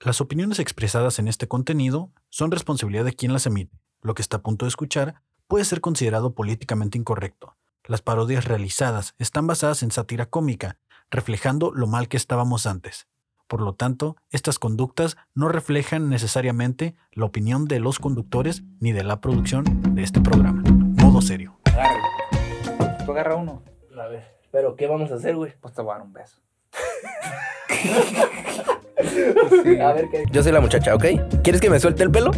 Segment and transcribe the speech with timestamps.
[0.00, 3.80] Las opiniones expresadas en este contenido son responsabilidad de quien las emite.
[4.00, 7.56] Lo que está a punto de escuchar puede ser considerado políticamente incorrecto.
[7.84, 10.78] Las parodias realizadas están basadas en sátira cómica,
[11.10, 13.08] reflejando lo mal que estábamos antes.
[13.48, 19.02] Por lo tanto, estas conductas no reflejan necesariamente la opinión de los conductores ni de
[19.02, 19.64] la producción
[19.96, 20.62] de este programa.
[21.02, 21.58] Modo serio.
[21.64, 23.04] Agarra.
[23.04, 23.64] Tú agarra uno.
[24.00, 25.54] A ver, pero ¿qué vamos a hacer, güey?
[25.60, 26.38] Pues te voy a dar un beso.
[28.98, 30.24] A ver qué.
[30.30, 31.04] Yo soy la muchacha, ¿ok?
[31.42, 32.30] ¿Quieres que me suelte el pelo?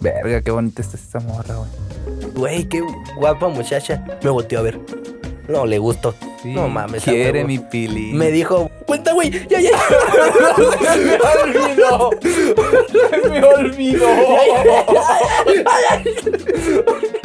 [0.00, 1.70] Verga, qué bonita está esta morra, güey.
[2.34, 2.82] Güey, qué
[3.16, 4.04] guapa muchacha.
[4.22, 4.80] Me volteó a ver.
[5.48, 6.12] No le gustó.
[6.42, 7.04] Sí, no mames.
[7.04, 8.12] Quiere mi pili.
[8.12, 9.30] Me dijo, cuenta, güey.
[9.48, 9.70] Ya, ya.
[10.96, 12.10] me olvidó.
[13.30, 14.06] me olvidó.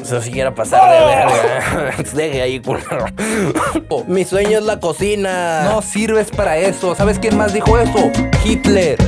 [0.00, 2.02] Eso sí quiera pasar de verga.
[2.14, 3.06] Deje ahí, culero.
[4.06, 5.62] Mi sueño es la cocina.
[5.64, 6.94] No sirves para eso.
[6.94, 8.10] ¿Sabes quién más dijo eso?
[8.44, 8.98] Hitler.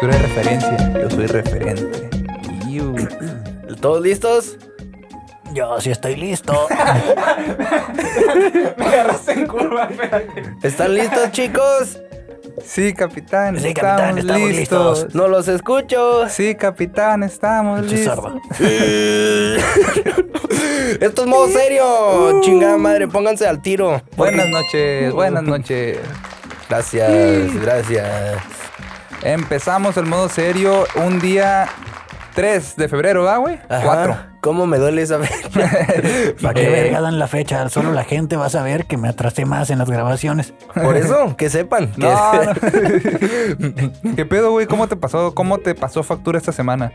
[0.00, 2.10] Tú eres referencia, yo soy referente.
[3.80, 4.56] ¿Todos listos?
[5.54, 6.66] Yo sí estoy listo.
[8.76, 10.42] Me agarraste en curva, espérate.
[10.64, 12.00] ¿Están listos, chicos?
[12.64, 15.14] Sí, capitán, Sí, capitán, estamos listos.
[15.14, 16.28] No los escucho.
[16.28, 18.32] Sí, capitán, estamos Pinche listos.
[21.00, 22.40] Esto es modo serio.
[22.40, 24.02] Chingada madre, pónganse al tiro.
[24.16, 25.98] Buenas noches, buenas noches.
[26.68, 28.38] Gracias, gracias.
[29.22, 31.68] Empezamos el modo serio un día
[32.34, 33.58] 3 de febrero, ¿va, güey?
[33.68, 33.84] Ajá.
[33.84, 34.16] 4.
[34.40, 35.48] ¿Cómo me duele esa fecha?
[36.42, 36.70] ¿Para qué Eh.
[36.70, 37.68] verga dan la fecha?
[37.68, 40.52] Solo la gente va a saber que me atrasé más en las grabaciones.
[40.74, 41.92] Por eso, que sepan.
[41.92, 42.32] que- No,
[44.04, 44.16] no.
[44.16, 44.66] ¿Qué pedo, güey?
[44.66, 45.34] ¿Cómo te pasó?
[45.34, 46.92] ¿Cómo te pasó factura esta semana?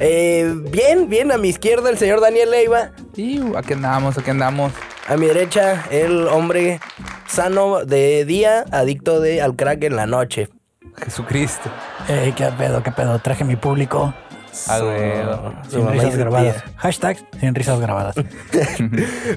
[0.00, 1.30] Eh, bien, bien.
[1.32, 2.90] A mi izquierda el señor Daniel Leiva.
[3.16, 4.72] Iu, aquí andamos, aquí andamos.
[5.08, 6.80] A mi derecha el hombre
[7.26, 10.48] sano de día, adicto de, al crack en la noche.
[10.96, 11.70] Jesucristo.
[12.08, 13.18] Ey, qué pedo, qué pedo.
[13.20, 14.14] Traje mi público
[14.68, 16.64] Ah, Su- sin risas grabadas.
[16.76, 18.14] Hashtag sin risas grabadas.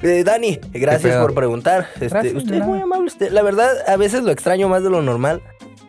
[0.04, 1.88] Eh, Dani, gracias por preguntar.
[1.96, 3.08] Este, Gracias, usted es muy amable.
[3.08, 5.42] Usted, la verdad, a veces lo extraño más de lo normal.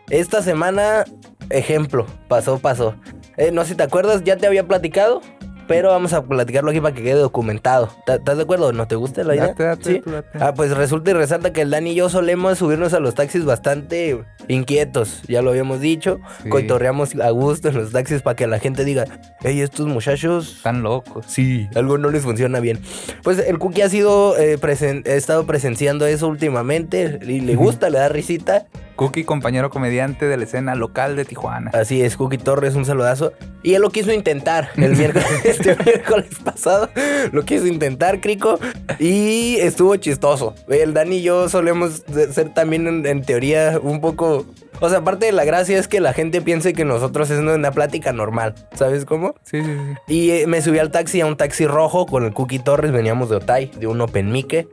[0.09, 1.05] Esta semana,
[1.49, 2.95] ejemplo, pasó, pasó.
[3.37, 5.21] Eh, no sé si te acuerdas, ya te había platicado,
[5.67, 7.89] pero vamos a platicarlo aquí para que quede documentado.
[8.05, 8.73] ¿Ta- ¿Estás de acuerdo?
[8.73, 9.47] ¿No te gusta la idea?
[9.47, 10.01] Date, date, ¿Sí?
[10.05, 10.37] date.
[10.39, 13.45] Ah, pues resulta y resalta que el Dani y yo solemos subirnos a los taxis
[13.45, 16.19] bastante inquietos, ya lo habíamos dicho.
[16.43, 16.49] Sí.
[16.49, 19.05] Coitorreamos a gusto en los taxis para que la gente diga,
[19.41, 21.25] hey, estos muchachos Están locos.
[21.27, 22.79] Sí, algo no les funciona bien.
[23.23, 27.89] Pues el Cookie ha sido eh, presen- ha estado presenciando eso últimamente y le gusta,
[27.89, 28.65] le da risita.
[28.95, 31.71] Cookie, compañero comediante de la escena local de Tijuana.
[31.73, 33.33] Así es, Cookie Torres, un saludazo.
[33.63, 36.89] Y él lo quiso intentar el miércoles, este miércoles pasado.
[37.31, 38.59] Lo quiso intentar, Crico.
[38.99, 40.53] Y estuvo chistoso.
[40.67, 44.45] El Dani y yo solemos ser también, en, en teoría, un poco.
[44.79, 47.71] O sea, aparte de la gracia es que la gente piense que nosotros es una
[47.71, 48.55] plática normal.
[48.75, 49.35] ¿Sabes cómo?
[49.43, 49.71] Sí, sí,
[50.07, 50.13] sí.
[50.13, 52.91] Y eh, me subí al taxi, a un taxi rojo con el Cookie Torres.
[52.91, 54.67] Veníamos de Otay, de un Open Mic.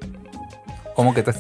[1.01, 1.33] Como que te...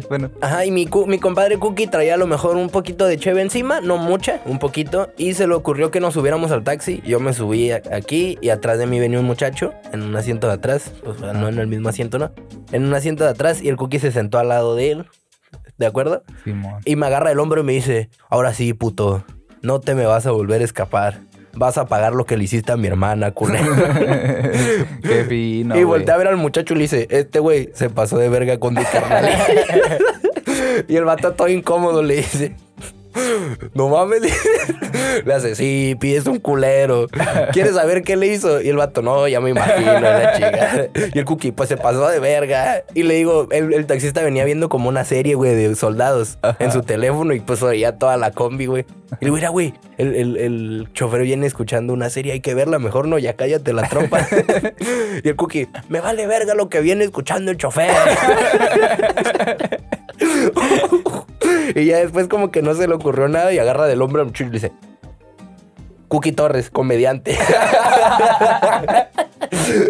[0.08, 3.16] bueno, Ajá, y mi, cu- mi compadre Cookie traía a lo mejor un poquito de
[3.18, 5.10] cheve encima, no mucha, un poquito.
[5.16, 7.02] Y se le ocurrió que nos subiéramos al taxi.
[7.04, 10.52] Yo me subí aquí y atrás de mí venía un muchacho en un asiento de
[10.52, 10.92] atrás.
[11.02, 12.30] Pues no en el mismo asiento, ¿no?
[12.70, 15.06] En un asiento de atrás y el Cookie se sentó al lado de él.
[15.78, 16.22] ¿De acuerdo?
[16.44, 16.80] Simón.
[16.84, 19.24] Y me agarra el hombro y me dice, ahora sí, puto,
[19.62, 21.18] no te me vas a volver a escapar.
[21.58, 23.74] Vas a pagar lo que le hiciste a mi hermana, culero.
[25.02, 28.16] Qué fino, y volteé a ver al muchacho y le dice, este güey se pasó
[28.16, 29.28] de verga con mi carnal.
[30.88, 32.54] y el vato todo incómodo le dice,
[33.74, 34.22] no mames.
[35.24, 37.06] le- hace, sí, pides un culero.
[37.52, 38.60] ¿Quieres saber qué le hizo?
[38.60, 40.88] Y el vato, no, ya me imagino, la chica.
[41.14, 42.82] Y el cookie, pues se pasó de verga.
[42.94, 46.72] Y le digo, el, el taxista venía viendo como una serie, güey, de soldados en
[46.72, 48.84] su teléfono y pues oía toda la combi, güey.
[49.20, 52.52] Y le digo, mira, güey, el, el, el chofer viene escuchando una serie, hay que
[52.54, 54.26] verla, mejor no, ya cállate la trompa.
[55.24, 57.90] y el cookie, me vale verga lo que viene escuchando el chofer.
[61.74, 64.24] y ya después como que no se le ocurrió nada y agarra del hombro a
[64.24, 64.72] muchacho y dice,
[66.08, 67.36] Cookie Torres, comediante.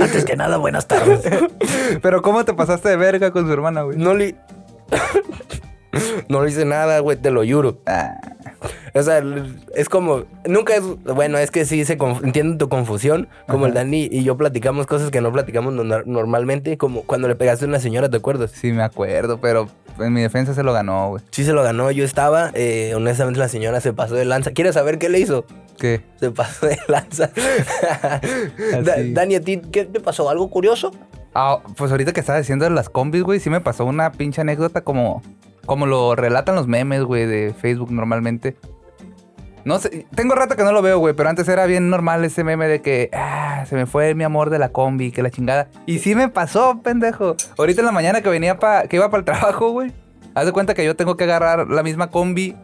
[0.00, 1.20] Antes que nada, buenas tardes.
[2.02, 3.96] Pero ¿cómo te pasaste de verga con su hermana, güey?
[3.98, 4.34] no le...
[6.28, 7.78] no le hice nada, güey, te lo juro.
[7.86, 8.16] Ah,
[8.94, 9.22] O sea,
[9.75, 13.75] es como, nunca es, bueno, es que sí se conf- entiendo tu confusión, como el
[13.75, 17.69] Dani y yo platicamos cosas que no platicamos no- normalmente, como cuando le pegaste a
[17.69, 18.50] una señora, ¿te acuerdas?
[18.52, 19.69] sí me acuerdo, pero
[20.00, 21.23] en mi defensa se lo ganó, güey.
[21.31, 22.50] Sí se lo ganó, yo estaba.
[22.55, 24.53] eh, honestamente, la señora se pasó de lanza.
[24.53, 25.45] ¿Quieres saber qué le hizo?
[25.79, 26.03] ¿Qué?
[26.19, 27.31] Se pasó de lanza.
[28.83, 28.97] Da-.
[29.12, 30.29] Dani, ¿a ti qué te pasó?
[30.31, 30.93] ¿Algo curioso?
[31.35, 34.83] Ah, pues ahorita que estaba diciendo las combis, güey, sí me pasó una pinche anécdota
[34.83, 35.23] como,
[35.67, 38.56] como lo relatan los memes, güey, de Facebook normalmente.
[39.69, 42.43] No sé, tengo rato que no lo veo, güey, pero antes era bien normal ese
[42.43, 45.69] meme de que, ah, se me fue mi amor de la combi, que la chingada.
[45.85, 47.37] Y sí me pasó, pendejo.
[47.59, 49.93] Ahorita en la mañana que venía pa, que iba para el trabajo, güey,
[50.35, 52.56] haz de cuenta que yo tengo que agarrar la misma combi.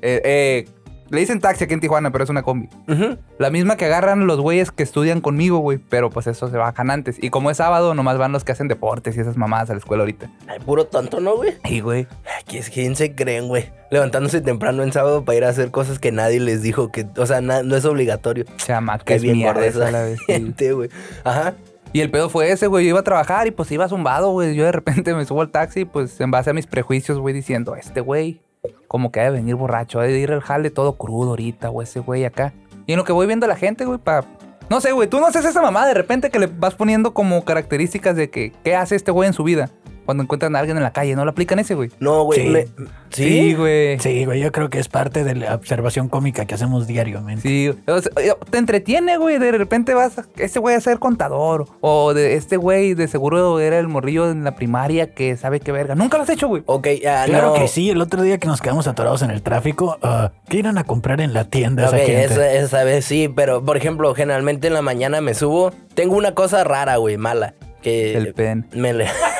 [0.00, 0.68] Eh, eh,
[1.10, 2.68] le dicen taxi aquí en Tijuana, pero es una combi.
[2.88, 3.16] Ujú.
[3.38, 5.78] La misma que agarran los güeyes que estudian conmigo, güey.
[5.78, 7.16] Pero pues eso se bajan antes.
[7.22, 9.78] Y como es sábado, nomás van los que hacen deportes y esas mamadas a la
[9.78, 10.30] escuela ahorita.
[10.48, 11.54] Ay, puro tonto, ¿no, güey?
[11.64, 12.06] Y, güey.
[12.24, 13.70] Ay, ¿quién- ¿Quién se creen, güey?
[13.90, 17.06] Levantándose temprano en sábado para ir a hacer cosas que nadie les dijo que...
[17.16, 18.44] O sea, no es obligatorio.
[18.56, 20.20] Chamaca Qué es bien mierda gorda esa esa la vez.
[20.26, 20.90] gente, güey.
[21.24, 21.54] Ajá.
[21.92, 22.84] Y el pedo fue ese, güey.
[22.84, 24.54] Yo iba a trabajar y pues iba zumbado, güey.
[24.54, 27.76] Yo de repente me subo al taxi, pues en base a mis prejuicios, güey, diciendo,
[27.76, 28.42] este güey,
[28.88, 31.84] como que ha de venir borracho, ha de ir al jale todo crudo ahorita, güey,
[31.84, 32.54] ese güey acá.
[32.86, 34.26] Y en lo que voy viendo a la gente, güey, para.
[34.68, 37.44] No sé, güey, tú no haces esa mamá de repente que le vas poniendo como
[37.44, 39.70] características de que, ¿qué hace este güey en su vida?
[40.06, 41.90] Cuando encuentran a alguien en la calle, ¿no lo aplican ese, güey?
[42.00, 42.40] No, güey.
[42.42, 42.48] Sí.
[42.48, 42.66] me-
[43.10, 43.98] Sí, güey.
[44.00, 47.42] Sí, güey, yo creo que es parte de la observación cómica que hacemos diariamente.
[47.48, 49.38] Sí, o sea, eh, te entretiene, güey.
[49.38, 51.66] De repente vas a este güey a ser contador.
[51.80, 55.72] O de este güey de seguro era el morrillo en la primaria que sabe qué
[55.72, 55.94] verga.
[55.94, 56.62] Nunca lo has hecho, güey.
[56.66, 57.54] Ok, ah, Claro no.
[57.54, 60.78] que sí, el otro día que nos quedamos atorados en el tráfico, ah, ¿qué irán
[60.78, 62.24] a comprar en la tienda Ok, esa gente?
[62.24, 65.72] esa, esa vez sí, pero por ejemplo, generalmente en la mañana me subo.
[65.94, 67.54] Tengo una cosa rara, güey, mala.
[67.82, 68.66] Que El pen.
[68.74, 69.06] me le.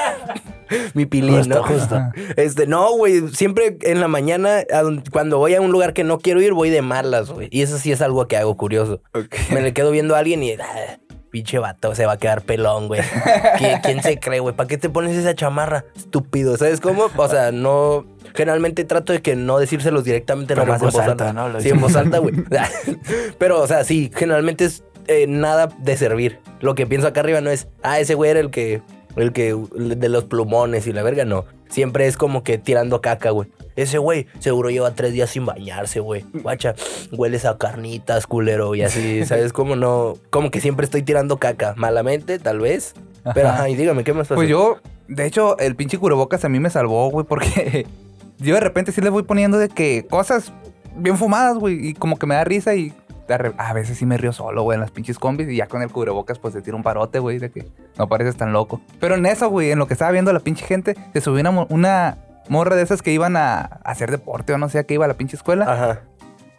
[0.94, 1.64] Mi pilín, Justo, ¿no?
[1.64, 2.00] justo.
[2.36, 3.28] Este, no, güey.
[3.34, 4.62] Siempre en la mañana,
[5.12, 7.48] cuando voy a un lugar que no quiero ir, voy de malas, güey.
[7.50, 9.00] Y eso sí es algo que hago curioso.
[9.52, 10.52] Me le quedo viendo a alguien y.
[10.52, 10.98] ah,
[11.30, 13.00] pinche vato, se va a quedar pelón, güey.
[13.58, 14.54] ¿Qui- ¿Quién se cree, güey?
[14.56, 15.84] ¿Para qué te pones esa chamarra?
[15.94, 16.56] Estúpido.
[16.56, 17.08] ¿Sabes cómo?
[17.16, 18.06] O sea, no.
[18.34, 21.28] Generalmente trato de que no decírselos directamente Pero nomás en voz alta.
[21.28, 21.60] alta, ¿no?
[21.60, 22.34] Sí, en voz alta, güey.
[23.38, 26.38] Pero, o sea, sí, generalmente es eh, nada de servir.
[26.60, 28.82] Lo que pienso acá arriba no es, ah, ese güey era el que,
[29.16, 31.44] el que, de los plumones y la verga, no.
[31.68, 33.48] Siempre es como que tirando caca, güey.
[33.74, 36.24] Ese güey seguro lleva tres días sin bañarse, güey.
[36.32, 36.74] Guacha,
[37.12, 39.52] hueles a carnitas, culero, y así, ¿sabes?
[39.52, 41.74] Como no, como que siempre estoy tirando caca.
[41.76, 42.94] Malamente, tal vez.
[43.34, 43.68] Pero, Ajá.
[43.68, 44.36] y dígame, ¿qué más pasó?
[44.36, 44.78] Pues yo,
[45.08, 47.86] de hecho, el pinche cubrebocas a mí me salvó, güey, porque
[48.38, 50.52] yo de repente sí le voy poniendo de que cosas
[50.96, 52.92] bien fumadas, güey, y como que me da risa y
[53.28, 55.90] a veces sí me río solo, güey, en las pinches combis y ya con el
[55.90, 57.66] cubrebocas pues se tira un parote, güey, de que
[57.98, 58.80] no pareces tan loco.
[59.00, 61.66] Pero en eso, güey, en lo que estaba viendo la pinche gente, se subió una,
[61.68, 62.18] una
[62.48, 65.08] morra de esas que iban a, hacer deporte o no sé a qué iba a
[65.08, 65.72] la pinche escuela.
[65.72, 66.00] Ajá.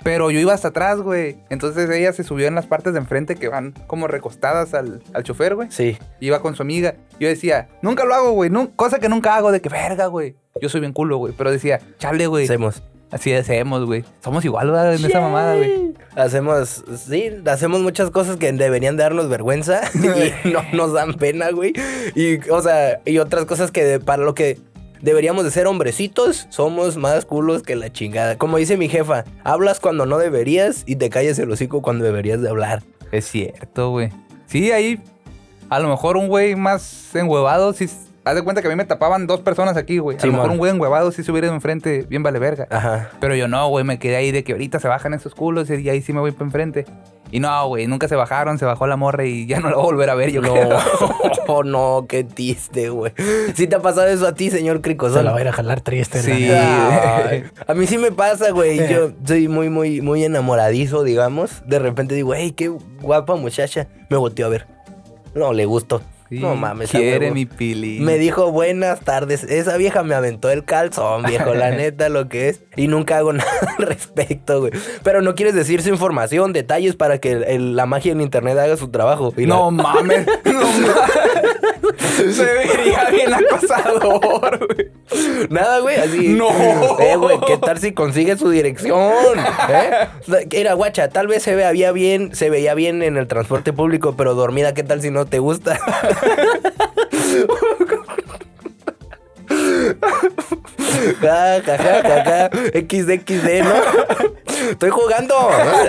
[0.04, 1.38] Pero yo iba hasta atrás, güey.
[1.50, 5.24] Entonces ella se subió en las partes de enfrente que van como recostadas al, al
[5.24, 5.70] chofer, güey.
[5.72, 5.98] Sí.
[6.20, 6.96] Iba con su amiga.
[7.20, 8.50] Yo decía, nunca lo hago, güey.
[8.76, 10.36] cosa que nunca hago, de que verga, güey.
[10.62, 11.34] Yo soy bien culo, güey.
[11.38, 12.46] Pero decía, chale, güey.
[12.46, 12.84] Hacemos.
[13.12, 14.04] Así hacemos, güey.
[14.24, 14.94] Somos igual, ¿verdad?
[14.96, 15.94] En esa mamada, güey.
[16.16, 19.82] Hacemos, sí, hacemos muchas cosas que deberían de darnos vergüenza
[20.44, 21.74] y no nos dan pena, güey.
[22.16, 24.60] Y, o sea, y otras cosas que de- para lo que
[25.02, 28.38] deberíamos de ser hombrecitos, somos más culos que la chingada.
[28.38, 32.42] Como dice mi jefa, hablas cuando no deberías y te callas el hocico cuando deberías
[32.42, 32.84] de hablar.
[33.12, 34.10] Es cierto, güey.
[34.48, 35.00] Sí, ahí
[35.70, 37.88] a lo mejor un güey más enhuevado, sí.
[38.30, 40.18] Haz de cuenta que a mí me tapaban dos personas aquí, güey.
[40.18, 42.68] A Sí, lo mejor un güey enhuevado sí se hubiera ido enfrente, bien vale verga.
[42.70, 43.10] Ajá.
[43.20, 45.90] Pero yo no, güey, me quedé ahí de que ahorita se bajan esos culos y
[45.90, 46.86] ahí sí me voy para enfrente.
[47.30, 49.84] Y no, güey, nunca se bajaron, se bajó la morra y ya no la voy
[49.84, 50.78] a volver a ver, yo No, creo.
[51.48, 53.12] oh, no, qué triste, güey.
[53.54, 55.26] ¿Sí te ha pasado eso a ti, señor Se Cricosol?
[55.26, 56.22] la va a ir a jalar triste.
[56.22, 56.50] Sí.
[56.52, 58.78] a mí sí me pasa, güey.
[58.90, 61.64] Yo soy muy, muy, muy enamoradizo, digamos.
[61.66, 62.70] De repente digo, hey, qué
[63.02, 63.88] guapa muchacha.
[64.10, 64.68] Me volteó a ver.
[65.36, 66.02] No, le gustó.
[66.30, 66.92] Sí, no mames.
[66.92, 68.00] Quiere mi pili.
[68.00, 69.44] Me dijo buenas tardes.
[69.44, 72.62] Esa vieja me aventó el calzón, viejo, la neta, lo que es.
[72.76, 74.72] Y nunca hago nada al respecto, güey.
[75.04, 78.58] Pero no quieres decir su información, detalles para que el- el- la magia en internet
[78.58, 79.34] haga su trabajo.
[79.38, 80.26] Y No la- mames.
[80.46, 80.92] No mames.
[81.98, 84.92] Se vería bien acosador, güey.
[85.50, 86.30] Nada, güey, así.
[86.30, 86.50] No.
[87.00, 89.38] Eh, güey, ¿qué tal si consigue su dirección?
[89.70, 90.08] ¿Eh?
[90.52, 94.34] Era guacha, tal vez se veía bien, se veía bien en el transporte público, pero
[94.36, 95.80] dormida, ¿qué tal si no te gusta?
[101.22, 102.50] Ja, ja, ja, ja.
[102.74, 103.74] XD, ¿no?
[104.70, 105.36] Estoy jugando.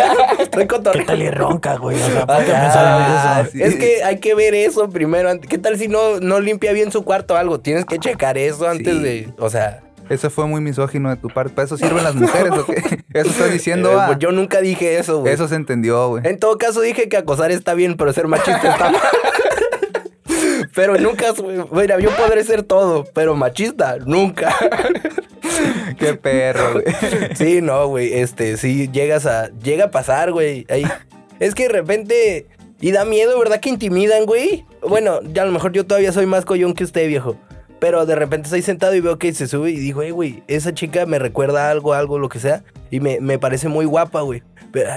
[0.38, 1.97] Estoy ¿Qué tal y ronca, güey?
[2.00, 3.50] O sea, Ah, eso.
[3.52, 3.62] sí.
[3.62, 5.30] Es que hay que ver eso primero.
[5.40, 7.61] ¿Qué tal si no, no limpia bien su cuarto o algo?
[7.61, 9.02] Tienes que checar eso antes Sí.
[9.02, 9.32] de.
[9.38, 9.82] O sea.
[10.08, 11.52] Eso fue muy misógino de tu parte.
[11.52, 13.04] ¿Para eso sirven las mujeres o qué?
[13.12, 14.04] Eso estás diciendo, eh, ah.
[14.06, 15.32] pues yo nunca dije eso, güey.
[15.32, 16.26] Eso se entendió, güey.
[16.26, 19.00] En todo caso dije que acosar está bien, pero ser machista está mal.
[20.75, 21.26] Pero nunca,
[21.73, 24.54] mira, yo podré ser todo, pero machista, nunca.
[25.99, 26.85] Qué perro, güey.
[27.35, 30.67] Sí, no, güey, este, sí, llegas a, llega a pasar, güey.
[30.69, 30.85] Ahí.
[31.40, 32.47] Es que de repente,
[32.81, 33.61] y da miedo, ¿verdad?
[33.61, 34.64] Que intimidan, güey.
[34.87, 37.37] Bueno, ya a lo mejor yo todavía soy más collón que usted, viejo.
[37.81, 40.75] Pero de repente estoy sentado y veo que se sube y digo, hey, güey, esa
[40.75, 42.64] chica me recuerda algo, algo, lo que sea.
[42.90, 44.43] Y me, me parece muy guapa, güey.
[44.73, 44.90] Pero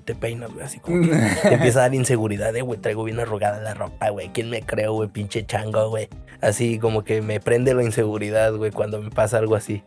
[0.00, 1.08] te peinas, güey, así como que
[1.42, 2.80] te empieza a dar inseguridad, eh, güey.
[2.80, 4.30] Traigo bien arrugada la ropa, güey.
[4.32, 5.08] ¿Quién me creo, güey?
[5.08, 6.08] Pinche chango, güey.
[6.40, 9.82] Así como que me prende la inseguridad, güey, cuando me pasa algo así.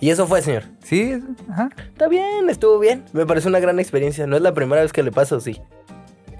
[0.00, 0.64] Y eso fue, señor.
[0.82, 1.70] Sí, ajá.
[1.92, 3.04] Está bien, estuvo bien.
[3.12, 4.26] Me parece una gran experiencia.
[4.26, 5.60] No es la primera vez que le pasa, sí.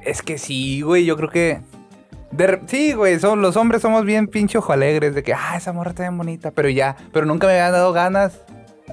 [0.02, 1.60] Es que sí, güey, yo creo que.
[2.32, 5.74] de sí, güey, son, los hombres somos bien pinche ojo alegres de que, ah, esa
[5.74, 8.40] morra está bien bonita, pero ya, pero nunca me habían dado ganas.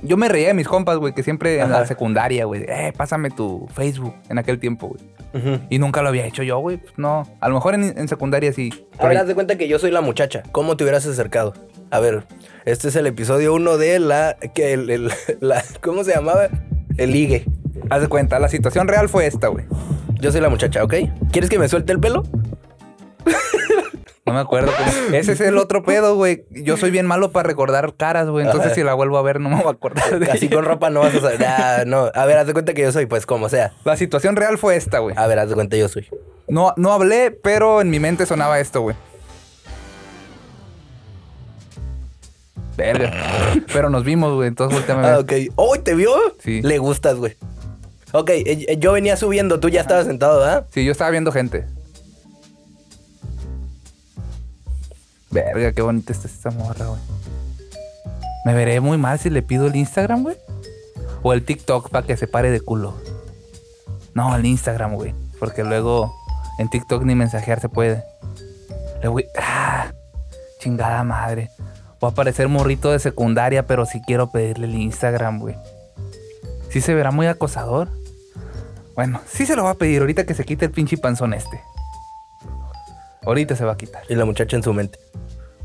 [0.03, 3.29] Yo me reía de mis compas, güey, que siempre en la secundaria, güey, eh, pásame
[3.31, 5.59] tu Facebook en aquel tiempo, güey.
[5.69, 7.27] Y nunca lo había hecho yo, güey, pues no.
[7.41, 8.71] A lo mejor en, en secundaria sí.
[8.93, 9.21] A Por ver, ahí.
[9.21, 10.41] haz de cuenta que yo soy la muchacha.
[10.51, 11.53] ¿Cómo te hubieras acercado?
[11.91, 12.23] A ver,
[12.65, 15.11] este es el episodio uno de la, que el, el-
[15.41, 16.47] la- ¿cómo se llamaba?
[16.97, 17.45] El ligue.
[17.91, 19.65] Haz de cuenta, la situación real fue esta, güey.
[20.19, 20.95] Yo soy la muchacha, ¿ok?
[21.31, 22.23] ¿Quieres que me suelte el pelo?
[24.27, 24.71] No me acuerdo.
[24.77, 26.45] cómo- Ese es el otro pedo, güey.
[26.51, 28.45] Yo soy bien malo para recordar caras, güey.
[28.45, 30.55] Entonces, si la vuelvo a ver, no me voy a acordar de Así ella.
[30.57, 31.43] con ropa no vas a saber.
[31.45, 32.11] Ah, no.
[32.13, 33.73] A ver, haz de cuenta que yo soy, pues como sea.
[33.85, 35.15] La situación real fue esta, güey.
[35.17, 36.07] A ver, haz de cuenta yo soy.
[36.47, 38.95] No, no hablé, pero en mi mente sonaba esto, güey.
[42.75, 43.11] Verga.
[43.73, 44.47] Pero nos vimos, güey.
[44.49, 45.15] Entonces volteame a ver.
[45.15, 45.53] Ah, ok.
[45.55, 46.13] ¡Oh, te vio!
[46.39, 46.61] Sí.
[46.61, 47.35] Le gustas, güey.
[48.13, 50.65] Ok, eh, eh, yo venía subiendo, tú ya estabas sentado, ¿ah?
[50.71, 51.65] Sí, yo estaba viendo gente.
[55.31, 57.01] Verga, qué bonita está esta morra, güey.
[58.45, 60.37] Me veré muy mal si le pido el Instagram, güey.
[61.21, 62.93] O el TikTok para que se pare de culo.
[64.13, 65.13] No, el Instagram, güey.
[65.39, 66.15] Porque luego
[66.59, 68.03] en TikTok ni mensajear se puede.
[69.01, 69.25] Le voy.
[69.37, 69.91] ¡Ah!
[70.59, 71.49] Chingada madre.
[71.99, 75.55] Voy a parecer morrito de secundaria, pero sí quiero pedirle el Instagram, güey.
[76.69, 77.89] Sí se verá muy acosador.
[78.95, 81.61] Bueno, sí se lo va a pedir ahorita que se quite el pinche panzón este.
[83.27, 84.03] Ahorita se va a quitar.
[84.07, 84.99] Y la muchacha en su mente.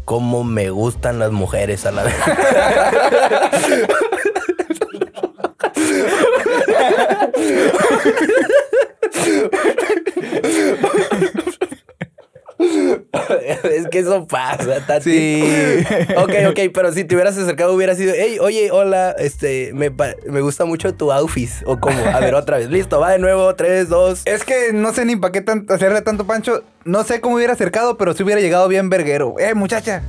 [0.04, 2.16] ¿Cómo me gustan las mujeres a la vez?
[13.64, 15.10] es que eso pasa, Tati.
[15.10, 15.84] Sí.
[16.16, 20.40] ok, ok, pero si te hubieras acercado hubiera sido, hey, oye, hola, este, me, me
[20.40, 21.50] gusta mucho tu outfit.
[21.66, 22.70] O como, a ver, otra vez.
[22.70, 24.22] Listo, va de nuevo, tres, dos.
[24.24, 26.62] Es que no sé ni para qué tan- hacerle tanto pancho.
[26.84, 29.34] No sé cómo hubiera acercado, pero sí hubiera llegado bien verguero.
[29.38, 30.02] Eh, muchacha.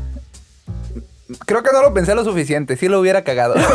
[1.45, 2.77] Creo que no lo pensé lo suficiente.
[2.77, 3.55] Sí lo hubiera cagado.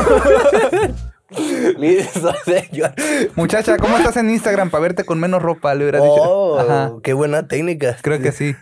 [1.78, 2.92] Listo, señor.
[3.36, 5.74] muchacha, ¿cómo estás en Instagram para verte con menos ropa?
[5.74, 6.14] Le hubiera dicho.
[6.14, 6.92] Oh, Ajá.
[7.02, 7.96] qué buena técnica.
[8.00, 8.56] Creo que sí.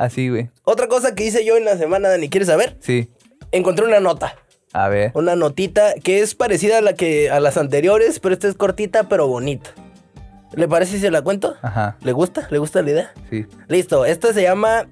[0.00, 0.48] Así, güey.
[0.64, 2.74] Otra cosa que hice yo en la semana, Dani, ¿quieres saber?
[2.80, 3.10] Sí.
[3.52, 4.34] Encontré una nota.
[4.72, 5.10] A ver.
[5.12, 9.10] Una notita que es parecida a la que a las anteriores, pero esta es cortita
[9.10, 9.74] pero bonita.
[10.54, 11.54] ¿Le parece si se la cuento?
[11.60, 11.98] Ajá.
[12.00, 12.48] ¿Le gusta?
[12.50, 13.12] ¿Le gusta la idea?
[13.28, 13.44] Sí.
[13.68, 14.88] Listo, esta se llama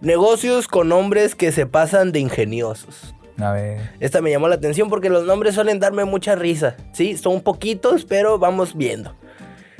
[0.00, 3.16] Negocios con hombres que se pasan de ingeniosos.
[3.38, 3.80] A ver.
[3.98, 6.76] Esta me llamó la atención porque los nombres suelen darme mucha risa.
[6.92, 9.16] Sí, son poquitos, pero vamos viendo.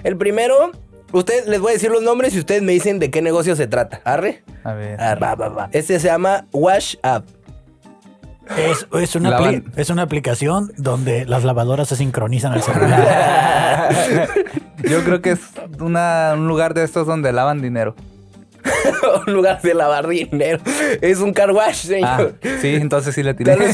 [0.03, 0.73] El primero,
[1.13, 3.67] usted les voy a decir los nombres y ustedes me dicen de qué negocio se
[3.67, 4.01] trata.
[4.05, 4.43] ¿Arre?
[4.65, 5.01] A ver.
[5.01, 5.69] Ah, va, va, va.
[5.73, 7.25] Este se llama Wash Up.
[8.57, 13.89] Es, es una apli- es una aplicación donde las lavadoras se sincronizan al celular.
[14.83, 15.41] Yo creo que es
[15.81, 17.95] una- un lugar de estos donde lavan dinero.
[19.27, 20.59] un lugar de lavar dinero.
[21.01, 22.35] Es un car wash, Ah, señor.
[22.61, 23.57] sí, entonces sí le tiré.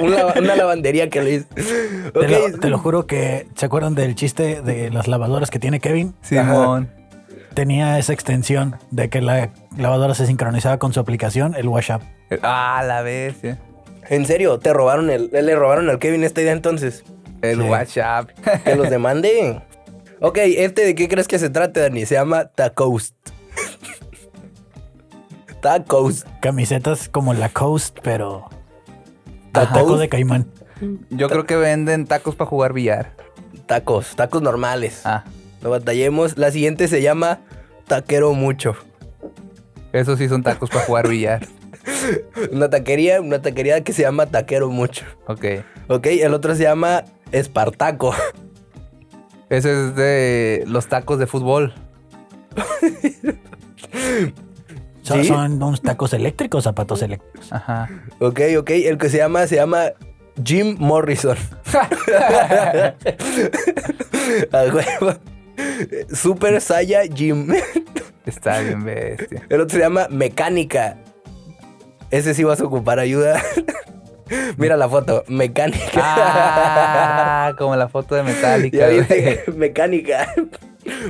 [0.00, 1.46] Una lavandería que le hice.
[1.54, 2.28] Te, Ok.
[2.52, 6.14] lo, te lo juro que, ¿se acuerdan del chiste de las lavadoras que tiene Kevin?
[6.22, 6.90] Simón.
[7.54, 12.02] Tenía esa extensión de que la lavadora se sincronizaba con su aplicación, el WhatsApp.
[12.42, 13.58] Ah, la bestia.
[14.08, 17.04] En serio, te robaron el, le robaron al Kevin esta idea entonces.
[17.42, 17.68] El Sí.
[17.68, 18.30] WhatsApp.
[18.64, 19.60] Que los demande.
[20.20, 22.06] Ok, este de qué crees que se trata, Dani?
[22.06, 23.14] Se llama Tacoast.
[25.60, 26.26] Tacoast.
[26.40, 28.46] Camisetas como la Coast, pero
[29.52, 29.74] Taco.
[29.74, 30.46] taco de caimán.
[31.10, 33.14] Yo creo que venden tacos para jugar billar.
[33.66, 35.02] Tacos, tacos normales.
[35.04, 35.24] Ah,
[35.62, 36.38] No batallemos.
[36.38, 37.40] La siguiente se llama
[37.86, 38.74] Taquero Mucho.
[39.92, 41.46] esos sí son tacos para jugar billar.
[42.52, 45.04] Una taquería, una taquería que se llama Taquero Mucho.
[45.26, 45.44] Ok.
[45.88, 48.14] Ok, el otro se llama Espartaco.
[49.50, 51.74] Ese es de los tacos de fútbol.
[55.02, 55.28] Son, ¿Sí?
[55.28, 57.50] son unos tacos eléctricos, zapatos eléctricos.
[57.50, 57.88] Ajá.
[58.20, 59.92] Ok, ok, el que se llama, se llama
[60.44, 61.38] Jim Morrison.
[64.52, 65.14] A huevo.
[66.12, 67.48] Super Saya Jim.
[68.26, 69.42] Está bien bestia.
[69.48, 70.98] El otro se llama Mecánica.
[72.10, 73.42] Ese sí vas a ocupar ayuda.
[74.58, 76.00] Mira la foto, Mecánica.
[76.02, 78.78] Ah, como la foto de Metallica.
[78.78, 79.00] Ya güey.
[79.00, 80.32] viste, mecánica.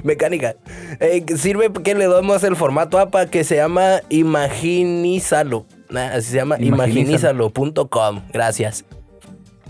[0.02, 0.56] Mecánica.
[1.00, 5.66] Eh, sirve que le damos el formato APA que se llama Imaginízalo.
[5.94, 7.46] Así se llama Imaginízalo.
[7.46, 8.22] imaginízalo.com.
[8.32, 8.84] Gracias.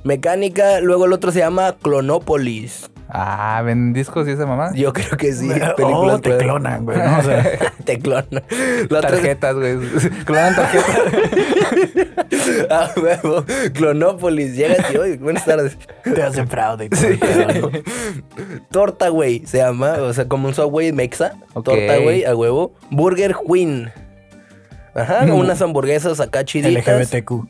[0.04, 2.90] Mecánica, luego el otro se llama Clonópolis.
[3.12, 4.70] Ah, ¿ven discos y esa mamá?
[4.74, 5.48] Yo creo que sí.
[5.72, 6.98] oh, películas te pueden- clonan, güey.
[6.98, 7.18] ¿no?
[7.18, 7.44] O sea,
[7.84, 8.42] te clonan.
[8.88, 9.78] La Tarjetas, güey.
[10.24, 10.96] Clonan tarjetas.
[12.70, 13.44] Ah, huevo.
[13.74, 14.54] Clonópolis.
[14.56, 15.76] Llegas y oye, buenas tardes.
[16.04, 16.88] te hacen fraude.
[17.60, 17.70] ¿no?
[18.70, 19.94] Torta, güey, se llama.
[20.00, 21.34] O sea, como un subway mexa.
[21.54, 22.74] Torta, güey, a huevo.
[22.90, 23.90] Burger Queen.
[24.94, 25.36] Ajá, No.
[25.36, 26.84] unas hamburguesas acá chiditas.
[26.86, 27.46] LGBTQ.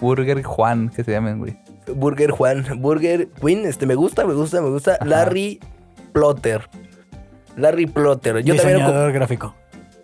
[0.00, 1.56] Burger Juan, que se llamen, güey.
[1.94, 2.64] Burger Juan.
[2.80, 3.66] Burger Queen.
[3.66, 4.98] Este, me gusta, me gusta, me gusta.
[5.04, 5.60] Larry
[6.12, 6.68] Plotter.
[7.56, 8.42] Larry Plotter.
[8.42, 8.78] Yo también...
[8.78, 9.54] Diseñador gráfico.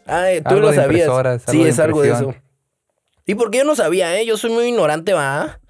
[0.07, 1.11] Ay, tú Algo lo sabías.
[1.47, 2.35] sí, es algo de eso.
[3.25, 4.27] ¿Y por qué yo no sabía, eh?
[4.27, 5.61] Yo soy muy ignorante, va.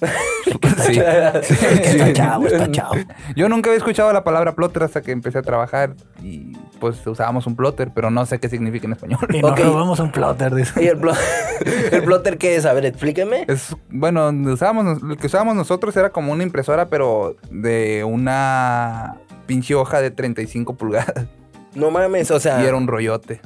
[0.84, 0.98] Sí.
[0.98, 2.94] Está chavo, está chavo.
[3.36, 7.46] Yo nunca había escuchado la palabra plotter hasta que empecé a trabajar y pues usábamos
[7.46, 9.20] un plotter, pero no sé qué significa en español.
[9.30, 10.82] Y nos robamos un plotter, dice.
[10.82, 10.88] ¿Y
[11.94, 12.66] el plotter qué es?
[12.66, 13.44] A ver, explíqueme.
[13.48, 19.74] Es, bueno, usábamos, lo que usábamos nosotros era como una impresora, pero de una pinche
[19.74, 21.26] hoja de 35 pulgadas.
[21.74, 22.62] No mames, o sea...
[22.62, 23.40] Y era un rollote.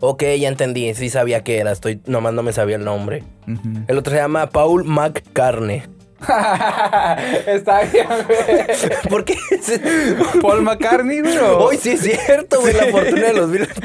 [0.00, 0.92] Ok, ya entendí.
[0.94, 1.72] Sí sabía que era.
[1.72, 2.00] Estoy...
[2.06, 3.22] Nomás no me sabía el nombre.
[3.88, 5.82] El otro se llama Paul McCartney.
[7.46, 8.88] Está bien, güey.
[9.08, 9.36] ¿Por qué?
[10.42, 11.36] Paul McCartney, güey.
[11.38, 12.72] o- Hoy sí es cierto, güey.
[12.74, 13.76] La fortuna de los Beatles.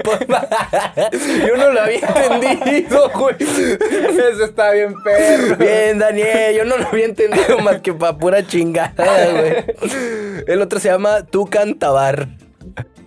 [1.47, 1.99] Yo no lo había
[2.31, 3.35] entendido, güey.
[3.39, 5.57] Eso está bien perro.
[5.57, 6.55] Bien, Daniel.
[6.55, 10.43] Yo no lo había entendido más que pa' pura chingada, güey.
[10.47, 12.27] El otro se llama Tu Cantabar.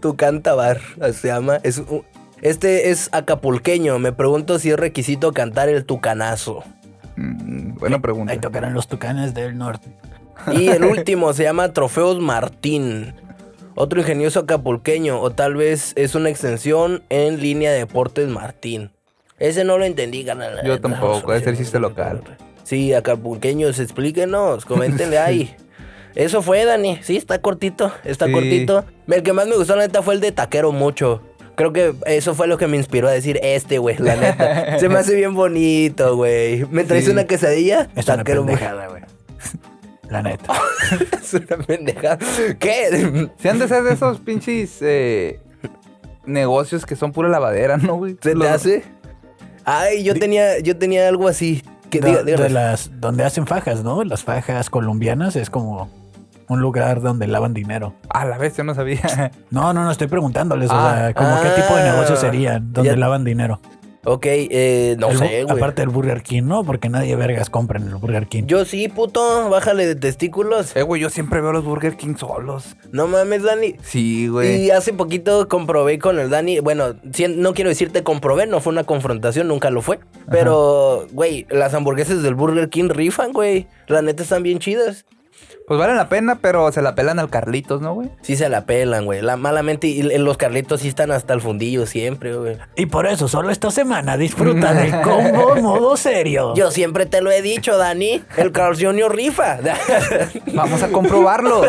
[0.00, 0.80] Tu Cantabar.
[1.00, 1.60] así Se llama.
[1.62, 2.04] Es un-
[2.44, 3.98] Este es acapulqueño.
[3.98, 6.62] Me pregunto si es requisito cantar el tucanazo.
[7.16, 8.32] Mm, buena pregunta.
[8.32, 9.88] Ahí tocarán los tucanes del norte.
[10.52, 13.14] Y el último se llama Trofeos Martín.
[13.76, 18.90] Otro ingenioso acapulqueño, o tal vez es una extensión en línea de Deportes Martín.
[19.38, 20.60] Ese no lo entendí, canal.
[20.64, 22.20] Yo tampoco, debe ser chiste local.
[22.62, 25.56] Sí, acapulqueños, explíquenos, coméntenle ahí.
[26.14, 27.00] Eso fue, Dani.
[27.02, 28.32] Sí, está cortito, está Sí.
[28.32, 28.84] cortito.
[29.08, 31.22] El que más me gustó, la neta, fue el de Taquero Mucho.
[31.56, 34.78] Creo que eso fue lo que me inspiró a decir este, güey, la neta.
[34.80, 36.64] Se me hace bien bonito, güey.
[36.70, 37.10] ¿Me traes Sí.
[37.10, 37.88] una quesadilla?
[37.94, 39.02] Es una pendejada, güey.
[40.10, 40.52] La neta.
[41.22, 42.18] Es una pendejada.
[42.58, 43.28] ¿Qué?
[43.38, 45.40] Si han de ser de esos pinches eh,
[46.26, 48.12] negocios que son pura lavadera, ¿no, güey?
[48.14, 48.82] ¿Se te Los- hace?
[49.64, 51.62] Ay, yo tenía, yo tenía algo así.
[51.90, 52.52] Que De- diga, de díganos.
[52.52, 54.02] las, donde hacen fajas, ¿no?
[54.04, 55.88] Las fajas colombianas es como
[56.48, 57.94] un lugar donde lavan dinero.
[58.10, 59.32] A la vez, yo no sabía.
[59.50, 60.94] No, no, no, estoy preguntándoles, o Ah.
[60.96, 61.92] sea, como qué tipo de Ah.
[61.92, 63.60] negocio serían donde Ya- lavan dinero.
[64.06, 65.56] Ok, eh, no El sé, güey.
[65.56, 66.62] Aparte del Burger King, ¿no?
[66.62, 68.42] Porque nadie vergas compra en el Burger King.
[68.46, 70.76] Yo sí, puto, bájale de testículos.
[70.76, 72.76] eh, güey, yo siempre veo los Burger King solos.
[72.92, 73.76] No mames, Dani.
[73.82, 74.66] Sí, güey.
[74.66, 78.74] Y hace poquito comprobé con el Dani, bueno, si- no quiero decirte comprobé, no fue
[78.74, 80.00] una confrontación, nunca lo fue.
[80.30, 83.68] Pero, güey, las hamburguesas del Burger King rifan, güey.
[83.86, 85.06] La neta están bien chidas.
[85.66, 88.10] Pues valen la pena, pero se la pelan al Carlitos, ¿no, güey?
[88.20, 89.22] Sí se la pelan, güey.
[89.22, 92.58] La malamente, y los Carlitos sí están hasta el fundillo siempre, güey.
[92.76, 96.52] Y por eso, solo esta semana disfruta del combo modo serio.
[96.54, 98.22] Yo siempre te lo he dicho, Dani.
[98.36, 99.14] El Carl Jr.
[99.14, 99.58] rifa.
[100.52, 101.62] Vamos a comprobarlo.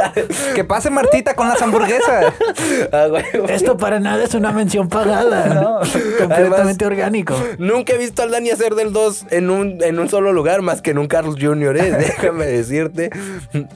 [0.53, 2.33] que pase Martita con las hamburguesas.
[2.91, 3.23] Ah, güey.
[3.49, 5.47] Esto para nada es una mención pagada.
[5.53, 5.79] No.
[6.19, 7.35] Completamente orgánico.
[7.57, 10.81] Nunca he visto al Dani hacer del 2 en un, en un solo lugar más
[10.81, 11.91] que en un Carl Jr., ¿eh?
[11.91, 13.09] Déjame decirte.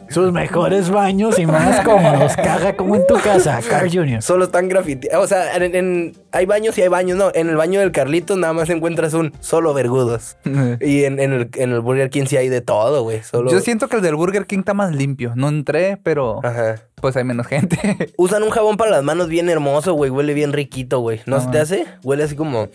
[0.10, 2.36] Sus mejores baños y más cómodos.
[2.36, 4.22] Caga como en tu casa, Carl Jr.
[4.22, 5.24] Solo están grafiteados.
[5.24, 7.32] O sea, en, en- hay baños y hay baños, no.
[7.34, 10.38] En el baño del Carlitos nada más encuentras un solo vergudos.
[10.82, 13.22] Y en, en el, en el Burger King sí hay de todo, güey.
[13.24, 13.52] Solo.
[13.52, 15.34] Yo siento que el del Burger King está más limpio.
[15.36, 16.76] No entré, pero Ajá.
[16.96, 18.14] pues hay menos gente.
[18.18, 20.10] Usan un jabón para las manos bien hermoso, güey.
[20.10, 21.22] Huele bien riquito, güey.
[21.26, 21.86] ¿No se te hace?
[22.04, 22.70] Huele así como.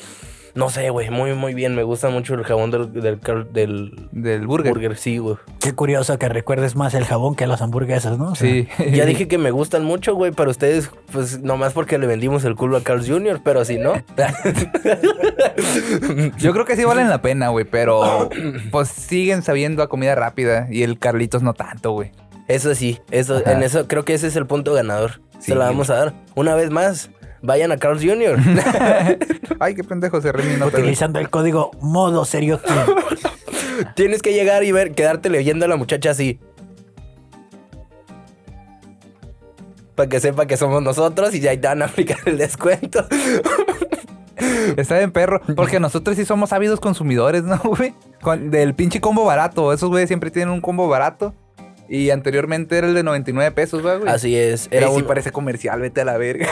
[0.55, 1.11] No sé, güey.
[1.11, 1.75] Muy, muy bien.
[1.75, 3.21] Me gusta mucho el jabón del, del,
[3.53, 4.73] del del Burger.
[4.73, 4.97] burger.
[4.97, 5.37] Sí, güey.
[5.61, 8.33] Qué curioso que recuerdes más el jabón que las hamburguesas, ¿no?
[8.33, 8.69] O sea, Sí.
[8.93, 12.55] Ya dije que me gustan mucho, güey, pero ustedes, pues nomás porque le vendimos el
[12.55, 13.95] culo a Carl Jr., pero si no.
[16.39, 18.29] Yo creo que sí valen la pena, güey, pero
[18.71, 22.13] pues siguen sabiendo a comida rápida y el Carlitos no tanto, güey.
[22.49, 23.53] eso sí, eso, Ajá.
[23.53, 25.21] en eso creo que ese es el punto ganador.
[25.39, 26.15] Sí, Se la vamos a dar.
[26.37, 27.11] Una vez más,
[27.45, 28.39] vayan a Carl Jr.
[29.61, 30.63] Ay, qué pendejo se güey.
[30.63, 32.61] Utilizando el código modo serio.
[33.97, 36.41] Tienes que llegar y ver, quedarte leyendo a la muchacha así.
[39.95, 43.07] Para que sepa que somos nosotros y ya te van a aplicar el descuento.
[44.77, 45.41] Está bien perro.
[45.55, 47.95] Porque nosotros sí somos ávidos consumidores, ¿no, güey?
[48.21, 49.73] Con- del pinche combo barato.
[49.73, 51.35] Esos güeyes siempre tienen un combo barato.
[51.89, 53.99] Y anteriormente era el de 99 pesos, güey.
[54.07, 54.69] Así es.
[54.71, 55.05] Era sí un...
[55.05, 56.49] parece comercial, vete a la verga.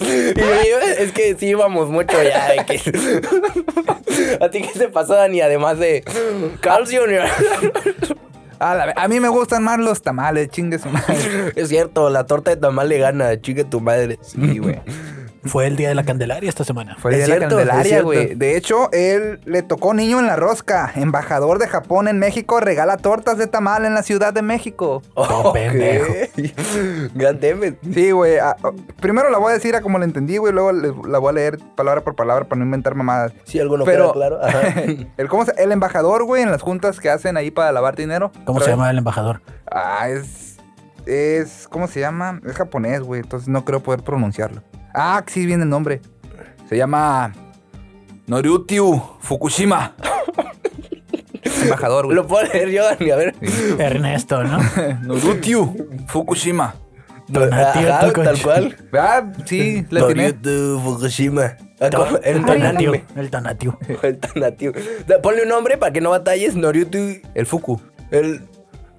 [0.00, 2.78] Y yo- es que sí íbamos mucho ya de que...
[4.44, 5.40] ¿A ti qué te pasó, Dani?
[5.40, 6.02] Además de
[6.60, 7.22] Carl Jr.
[8.58, 11.52] A, la a mí me gustan más los tamales, chingue su madre.
[11.56, 14.18] Es cierto, la torta de tamal le gana, chique tu madre.
[14.22, 14.80] Sí, güey.
[15.44, 16.96] Fue el día de la Candelaria esta semana.
[16.98, 18.34] Fue el día de la Candelaria, güey.
[18.34, 20.92] De hecho, él le tocó niño en la rosca.
[20.94, 25.02] Embajador de Japón en México regala tortas de tamal en la Ciudad de México.
[25.54, 26.12] Pendejo.
[27.14, 27.76] God damn it.
[27.94, 28.38] Sí, güey.
[28.38, 30.52] ah, oh, primero la voy a decir a como la entendí, güey.
[30.52, 33.32] Luego la voy a leer palabra por palabra para no inventar mamadas.
[33.44, 34.44] Si algo no Pero- queda claro.
[34.44, 34.74] Ajá.
[35.16, 38.30] el, ¿cómo se- el embajador, güey, en las juntas que hacen ahí para lavar dinero.
[38.44, 38.74] ¿Cómo se vez.
[38.76, 39.40] llama el embajador?
[39.70, 40.58] Ah, es.
[41.06, 41.66] Es.
[41.70, 42.40] ¿Cómo se llama?
[42.46, 43.22] Es japonés, güey.
[43.22, 44.62] Entonces no creo poder pronunciarlo.
[44.94, 46.00] Ah, sí, viene el nombre.
[46.68, 47.32] Se llama.
[48.26, 49.94] Noryutiu Fukushima.
[51.62, 52.16] Embajador, güey.
[52.16, 53.34] Lo puedo leer yo, Dani, a ver.
[53.78, 54.58] Ernesto, ¿no?
[55.02, 55.74] Norutiu
[56.06, 56.74] Fukushima.
[57.28, 58.76] Donatio Ajá, tal cual.
[58.92, 60.32] Ah, sí, la tiene.
[60.32, 61.56] Noriyutu Fukushima.
[61.80, 62.18] Ah.
[62.22, 63.04] El anime.
[63.16, 63.74] El Tonatiu.
[64.02, 64.72] El Tonatiu.
[65.06, 66.54] Da- Ponle un nombre para que no batalles.
[66.56, 66.98] Noriyutu.
[67.34, 67.80] El Fuku.
[68.10, 68.42] El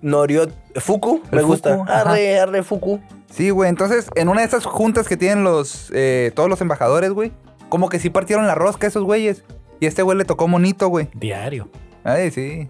[0.02, 0.52] Noriot.
[0.78, 1.22] Fuku.
[1.32, 1.78] El Me gusta.
[1.78, 2.02] Fuku, ajá.
[2.12, 3.00] Arre, arre, Fuku.
[3.32, 3.70] Sí, güey.
[3.70, 5.90] Entonces, en una de esas juntas que tienen los.
[5.94, 7.32] eh, todos los embajadores, güey.
[7.70, 9.44] Como que sí partieron la rosca esos güeyes.
[9.80, 11.10] Y a este güey le tocó monito, güey.
[11.14, 11.70] Diario.
[12.04, 12.70] Ay, sí.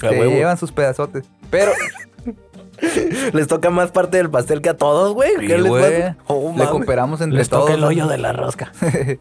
[0.00, 0.32] Se huevo.
[0.32, 1.24] llevan sus pedazotes.
[1.50, 1.72] Pero,
[3.34, 5.32] Les toca más parte del pastel que a todos, güey.
[5.38, 6.14] Sí, ¿Qué les güey.
[6.26, 7.64] Oh, le cooperamos entre Les todos.
[7.66, 8.72] toca el hoyo de la rosca.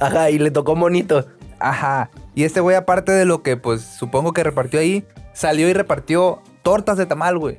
[0.00, 1.26] Ajá, y le tocó monito.
[1.58, 2.10] Ajá.
[2.34, 6.42] Y este güey, aparte de lo que, pues, supongo que repartió ahí, salió y repartió
[6.62, 7.58] tortas de tamal, güey.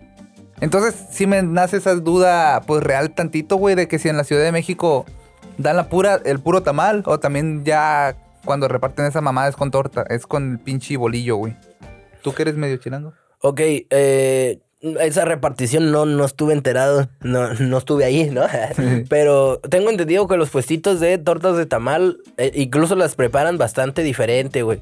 [0.61, 4.23] Entonces, sí me nace esa duda, pues, real tantito, güey, de que si en la
[4.23, 5.05] Ciudad de México
[5.57, 9.71] dan la pura, el puro tamal, o también ya cuando reparten esa mamada es con
[9.71, 11.55] torta, es con el pinche bolillo, güey.
[12.21, 13.13] ¿Tú que eres medio chilango?
[13.41, 18.43] Ok, eh, esa repartición no, no estuve enterado, no, no estuve ahí, ¿no?
[19.09, 24.03] Pero tengo entendido que los puestitos de tortas de tamal eh, incluso las preparan bastante
[24.03, 24.81] diferente, güey.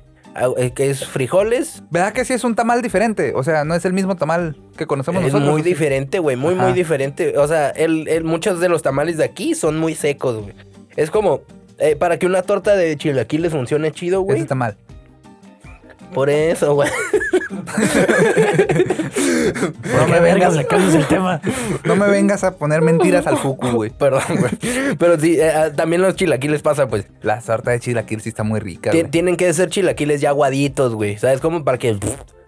[0.57, 3.33] Eh, Que es frijoles, ¿Verdad que sí es un tamal diferente?
[3.35, 5.51] O sea, no es el mismo tamal que conocemos es nosotros.
[5.51, 6.63] muy diferente, güey, muy, Ajá.
[6.65, 7.37] muy diferente.
[7.37, 10.53] O sea, el, el- muchos de los tamales de aquí son muy secos, güey.
[10.95, 11.41] Es como,
[11.79, 14.37] eh, para que una torta de chilaquiles funcione chido, güey.
[14.39, 14.77] Ese tamal.
[16.13, 16.89] Por eso, güey.
[19.91, 21.41] ¿Por qué vergas le cambias el tema?
[21.83, 23.89] No me vengas a poner mentiras al fuku, güey.
[23.97, 24.95] Perdón, güey.
[24.97, 27.07] Pero sí, eh, ah, también los chilaquiles pasa, pues.
[27.21, 29.11] La torta de chilaquil sí está muy rica, Tien- güey.
[29.11, 31.17] tienen que ser chilaquiles ya aguaditos, güey.
[31.17, 31.63] ¿Sabes cómo?
[31.63, 31.97] Para que...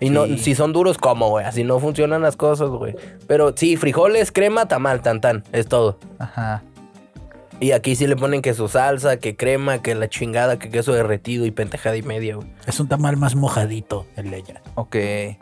[0.01, 0.37] Y no, Sí.
[0.37, 1.45] si son duros, ¿cómo, güey?
[1.45, 2.95] Así no funcionan las cosas, güey.
[3.27, 5.43] Pero sí, frijoles, crema, tamal, tan, tan.
[5.51, 5.99] Es todo.
[6.19, 6.63] Ajá.
[7.61, 10.93] Y aquí sí le ponen que su salsa, que crema, que la chingada, que queso
[10.93, 12.47] derretido y pentejada y media, güey.
[12.65, 14.61] Es un tamal más mojadito el leña.
[14.75, 14.95] Ok,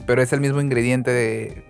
[0.07, 1.63] pero es el mismo ingrediente de,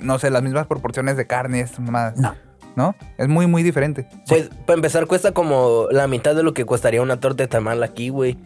[0.00, 2.34] no sé, las mismas proporciones de carne, es más, No.
[2.74, 2.96] ¿no?
[3.18, 4.08] Es muy, muy diferente.
[4.28, 7.80] Pues, para empezar, cuesta como la mitad de lo que costaría una torta de tamal
[7.84, 8.36] aquí, güey.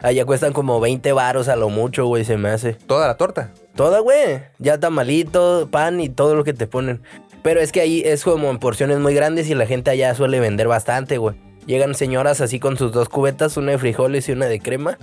[0.00, 2.74] Allá cuestan como 20 varos a lo mucho, güey, se me hace.
[2.74, 3.50] Toda la torta.
[3.74, 4.42] Toda, güey.
[4.60, 7.00] Ya tamalito, pan y todo lo que te ponen.
[7.44, 10.40] Pero es que ahí es como en porciones muy grandes y la gente allá suele
[10.40, 11.36] vender bastante, güey.
[11.66, 14.98] Llegan señoras así con sus dos cubetas, una de frijoles y una de crema.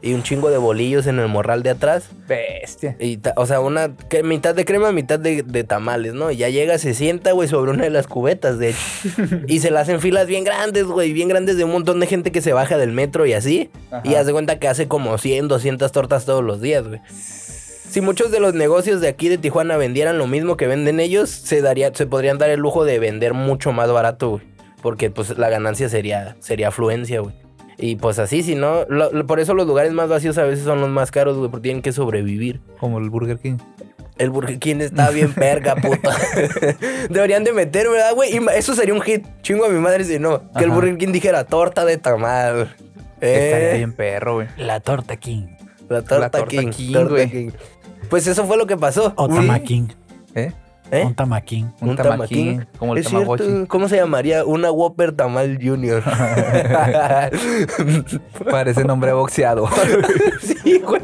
[0.00, 2.08] Y un chingo de bolillos en el morral de atrás.
[2.26, 2.96] Bestia.
[2.98, 6.30] Y o sea, una que- mitad de crema, mitad de, de tamales, ¿no?
[6.32, 8.78] Y ya llega, se sienta, güey, sobre una de las cubetas, de hecho.
[9.46, 12.32] y se la hacen filas bien grandes, güey, bien grandes de un montón de gente
[12.32, 13.70] que se baja del metro y así.
[13.90, 14.02] Ajá.
[14.04, 17.00] Y hace cuenta que hace como 100, 200 tortas todos los días, güey.
[17.92, 21.28] Si muchos de los negocios de aquí de Tijuana vendieran lo mismo que venden ellos,
[21.28, 24.42] se daría, se podrían dar el lujo de vender mucho más barato, güey.
[24.80, 27.34] Porque pues la ganancia sería, sería afluencia, güey.
[27.76, 30.64] Y pues así, si no, lo- lo- por eso los lugares más vacíos a veces
[30.64, 32.60] son los más caros, güey, porque tienen que sobrevivir.
[32.80, 33.58] Como el Burger King.
[34.18, 36.16] El Burger King está bien perga, puta.
[37.10, 38.40] Deberían de meter, ¿verdad, güey?
[38.56, 39.26] Eso sería un hit.
[39.42, 40.50] Chingo a mi madre si no.
[40.56, 40.70] Que el.
[40.70, 42.74] Burger King dijera torta de tamal.
[43.20, 44.48] Estaría Eh, bien perro, güey.
[44.56, 45.46] La torta King.
[45.88, 46.70] la torta, La torta King.
[46.70, 47.30] King, torta güey.
[47.30, 47.50] King.
[48.12, 49.14] Pues eso fue lo que pasó.
[49.16, 49.26] O.
[50.34, 50.52] ¿Eh?
[50.90, 51.04] ¿Eh?
[51.06, 51.72] Un tamaking.
[51.80, 53.66] Un, tamaquín, como el Es cierto, tamagotchi.
[53.68, 54.44] ¿Cómo se llamaría?
[54.44, 56.02] Una Whopper Tamal Junior.
[58.50, 59.70] Parece nombre boxeador.
[60.42, 61.00] sí, güey.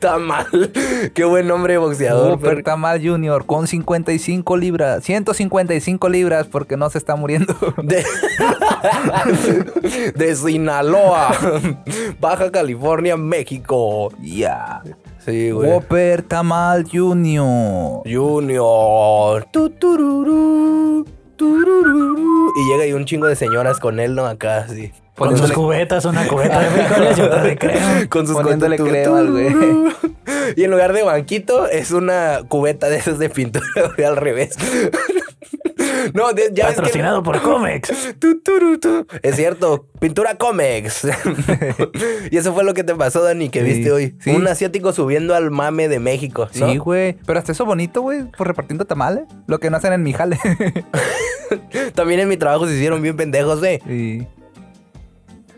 [0.00, 0.70] Tamal.
[1.14, 2.38] Qué buen nombre de boxeador.
[2.38, 5.02] Pero- Tamal Junior con 55 libras.
[5.02, 7.56] 155 libras porque no se está muriendo.
[7.82, 8.04] De,
[10.14, 11.34] de Sinaloa,
[12.20, 14.12] Baja California, México.
[14.20, 14.82] Ya.
[15.24, 15.70] Sí, güey.
[15.70, 18.02] Whopper Tamal Junior.
[18.04, 19.46] Junior.
[19.50, 21.06] Tu, tururú,
[21.36, 22.52] tururú.
[22.54, 24.26] Y llega ahí un chingo de señoras con él, ¿no?
[24.26, 24.92] Acá, sí.
[25.16, 28.06] Con sus cubetas, una cubeta de frijoles y otra de crema.
[28.08, 29.54] Con sus Poniéndole crema al güey.
[30.56, 34.56] Y en lugar de banquito, es una cubeta de esas de pintura, güey, al revés.
[36.12, 36.74] No, de- ya que...
[36.74, 38.16] Patrocinado por Comex.
[38.18, 39.06] Tu, turu, tu.
[39.22, 41.06] Es cierto, pintura Comex.
[42.30, 44.16] y eso fue lo que te pasó, Dani, que Sí, viste hoy.
[44.20, 44.30] sí.
[44.30, 46.48] Un asiático subiendo al mame de México.
[46.54, 46.68] ¿no?
[46.70, 47.14] Sí, güey.
[47.26, 49.24] Pero hasta eso bonito, güey, por repartiendo tamales.
[49.46, 50.38] Lo que no hacen en mi jale.
[51.94, 53.80] También en mi trabajo se hicieron bien pendejos, ¿eh?
[53.86, 54.26] Sí.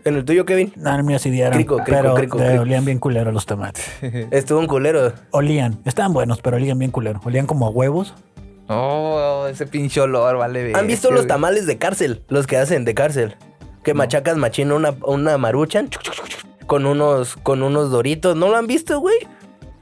[0.05, 0.73] En el tuyo, Kevin.
[0.77, 1.53] No, no me así dieron.
[1.55, 2.61] Crico, crico, pero crico, crico.
[2.63, 3.85] olían bien culero los tomates.
[4.31, 5.13] Estuvo un culero.
[5.33, 5.79] Olían.
[5.85, 7.21] Estaban buenos, pero olían bien culero.
[7.25, 8.15] Olían como a huevos.
[8.69, 10.73] Oh, ese pinche olor, vale.
[10.75, 12.25] ¿Han visto los tamales de cárcel?
[12.29, 13.37] Los que hacen de cárcel.
[13.85, 15.89] Que machacas machino una, una maruchan
[16.67, 18.35] con unos, con unos doritos.
[18.37, 19.17] ¿No lo han visto, güey?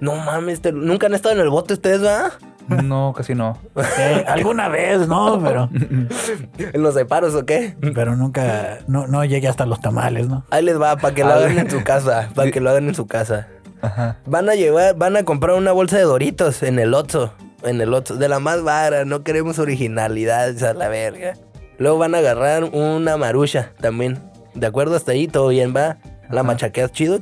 [0.01, 2.33] No mames, te- nunca han estado en el bote ustedes, ¿verdad?
[2.69, 3.59] No, casi no.
[3.99, 5.41] Eh, alguna vez, ¿no?
[5.43, 7.77] Pero, ¿En los separos o qué?
[7.95, 10.45] pero nunca, no, no llegué hasta los tamales, ¿no?
[10.51, 12.29] Ahí les va, para que lo A hagan en su casa.
[12.35, 13.49] Para que lo hagan en su casa.
[13.81, 14.19] Ajá.
[14.27, 17.33] Van a llevar, van a comprar una bolsa de Doritos en el Otso.
[17.65, 18.17] En el Otso.
[18.17, 21.35] De la más vara, no queremos originalidad, a la verga.
[21.79, 24.19] Luego van a agarrar una marucha también.
[24.55, 24.95] ¿De acuerdo?
[24.97, 25.99] Hasta ahí todo bien, va.
[26.31, 26.43] La Ajá.
[26.45, 27.19] machaqueas chido,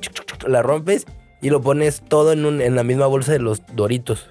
[0.47, 1.07] la rompes
[1.41, 4.31] y lo pones todo en, un- en la misma bolsa de los Doritos.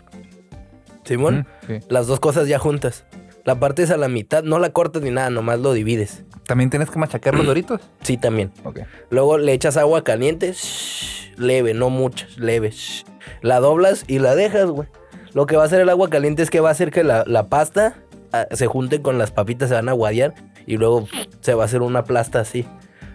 [1.03, 1.79] Simón, sí.
[1.89, 3.05] las dos cosas ya juntas.
[3.43, 6.23] La partes a la mitad, no la cortas ni nada, nomás lo divides.
[6.45, 7.81] ¿También tienes que machacar los doritos?
[8.03, 8.51] Sí, también.
[8.63, 8.81] Ok.
[9.09, 12.69] Luego le echas agua caliente, shh, leve, no mucha, leve.
[12.69, 13.03] shh.
[13.41, 14.87] La doblas y la dejas, güey.
[15.33, 17.23] Lo que va a hacer el agua caliente es que va a hacer que la,
[17.25, 17.95] la pasta
[18.33, 20.33] ah, se junte con las papitas, se van a guadear
[20.65, 21.07] y luego
[21.41, 22.65] se va a hacer una plasta así.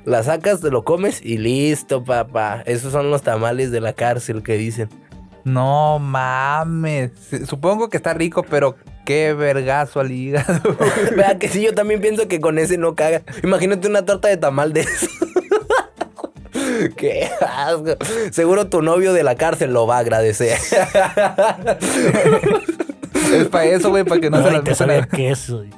[0.04, 2.62] La sacas, te lo comes y listo, papá.
[2.64, 4.88] Esos son los tamales de la cárcel que dicen.
[5.42, 7.10] No mames.
[7.46, 10.76] Supongo que está rico, pero qué vergazo al hígado.
[11.16, 13.22] Vea que sí, yo también pienso que con ese no caga.
[13.42, 15.08] Imagínate una torta de tamal de eso.
[16.96, 17.96] Qué asco.
[18.30, 20.58] Seguro tu novio de la cárcel lo va a agradecer.
[23.32, 25.64] es para eso, güey, para que no se Ay, las metan queso.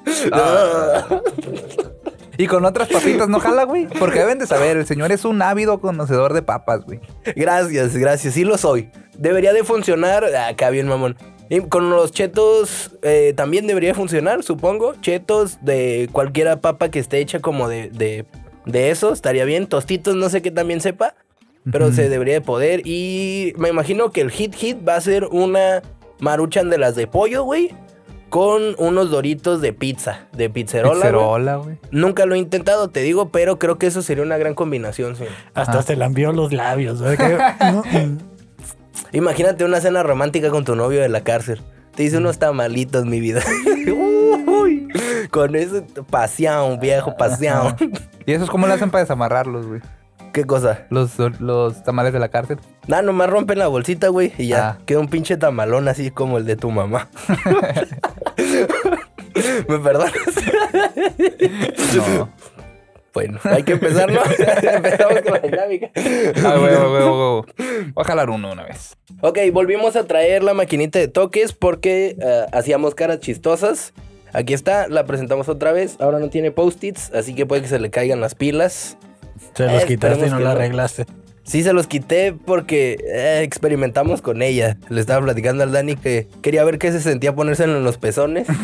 [2.41, 3.89] Y con otras papitas no jala, güey.
[3.99, 7.01] Porque deben de saber, el señor es un ávido conocedor de papas, güey.
[7.35, 8.35] Gracias, gracias.
[8.35, 8.93] Sí lo soy.
[9.19, 10.25] Debería de funcionar.
[10.25, 11.17] Acá bien, mamón.
[11.51, 14.95] Y con los chetos eh, también debería funcionar, supongo.
[15.01, 18.25] Chetos de cualquier papa que esté hecha como de, de,
[18.69, 19.67] de eso, estaría bien.
[19.67, 21.15] Tostitos, no sé qué también sepa.
[21.71, 22.81] Pero se debería de poder.
[22.87, 25.83] Y me imagino que el hit hit va a ser una
[26.21, 27.75] maruchan de las de pollo, güey.
[28.31, 30.93] Con unos doritos de pizza, de pizzerola.
[30.95, 31.03] güey.
[31.03, 31.79] Pizzerola, güey.
[31.91, 35.25] Nunca lo he intentado, te digo, pero creo que eso sería una gran combinación, sí.
[35.55, 35.83] Hasta Ajá.
[35.83, 37.01] se lambió los labios.
[37.01, 37.57] ¿verdad?
[37.91, 38.19] Que- no,
[39.13, 41.61] Imagínate una cena romántica con tu novio de la cárcel.
[41.95, 43.43] Te hice unos tamalitos, mi vida.
[43.67, 44.45] Uy,
[45.31, 47.77] con eso, pasión, viejo, pasión.
[48.27, 49.81] ¿Y eso es cómo le hacen para desamarrarlos, güey?
[50.33, 50.87] ¿Qué cosa?
[50.91, 52.59] Los, los tamales de la cárcel.
[52.87, 54.69] Nada, nomás rompen la bolsita, güey, y ya.
[54.69, 54.79] Ah.
[54.85, 57.09] Queda un pinche tamalón así como el de tu mamá.
[59.69, 60.13] ¿Me perdonas?
[61.95, 62.29] No.
[63.15, 64.21] Bueno, hay que empezar, ¿no?
[64.23, 65.91] Empezamos con la dinámica.
[66.45, 67.93] Ah, güey, güey, güey.
[67.93, 68.97] Voy a jalar uno una vez.
[69.23, 73.93] Ok, volvimos a traer la maquinita de toques porque eh, hacíamos caras chistosas.
[74.33, 75.97] Aquí está, la presentamos otra vez.
[76.01, 78.97] Ahora no tiene post-its, así que puede que se le caigan las pilas.
[79.55, 81.07] se los Eh, quitaste y no la arreglaste.
[81.45, 84.77] Sí, se los quité porque eh, experimentamos con ella.
[84.91, 88.47] Le estaba platicando al Dani que quería ver qué se sentía ponérselo en los pezones.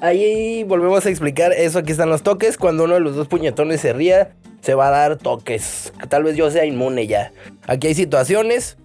[0.00, 1.78] Ahí volvemos a explicar eso.
[1.78, 2.58] Aquí están los toques.
[2.58, 5.92] Cuando uno de los dos puñetones se ría, se va a dar toques.
[6.08, 7.32] Tal vez yo sea inmune ya.
[7.66, 8.76] Aquí hay situaciones,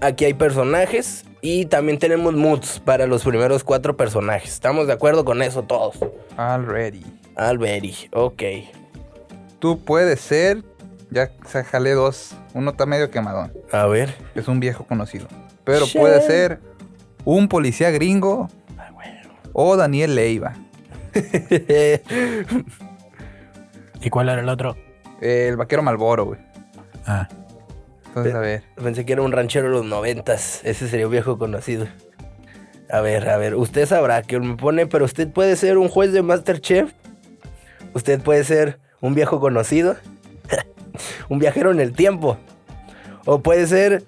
[0.00, 4.52] aquí hay personajes y también tenemos moods para los primeros cuatro personajes.
[4.52, 5.96] ¿Estamos de acuerdo con eso todos?
[6.36, 7.04] Already.
[7.36, 8.42] Alberi, ok.
[9.58, 10.62] Tú puedes ser.
[11.10, 12.34] Ya se jalé dos.
[12.54, 13.52] Uno está medio quemadón.
[13.72, 14.14] A ver.
[14.34, 15.26] Es un viejo conocido.
[15.64, 16.00] Pero Shit.
[16.00, 16.60] puede ser
[17.24, 18.48] un policía gringo
[19.52, 20.54] o Daniel Leiva.
[24.02, 24.76] ¿Y cuál era el otro?
[25.20, 26.40] El vaquero Malboro, güey.
[27.06, 27.28] Ah,
[28.10, 28.62] Entonces, a ver.
[28.74, 30.60] Pensé que era un ranchero de los noventas.
[30.64, 31.86] Ese sería un viejo conocido.
[32.90, 33.54] A ver, a ver.
[33.54, 36.92] Usted sabrá que me pone, pero usted puede ser un juez de Masterchef.
[37.94, 39.96] Usted puede ser un viejo conocido.
[41.28, 42.36] un viajero en el tiempo.
[43.26, 44.04] O puede ser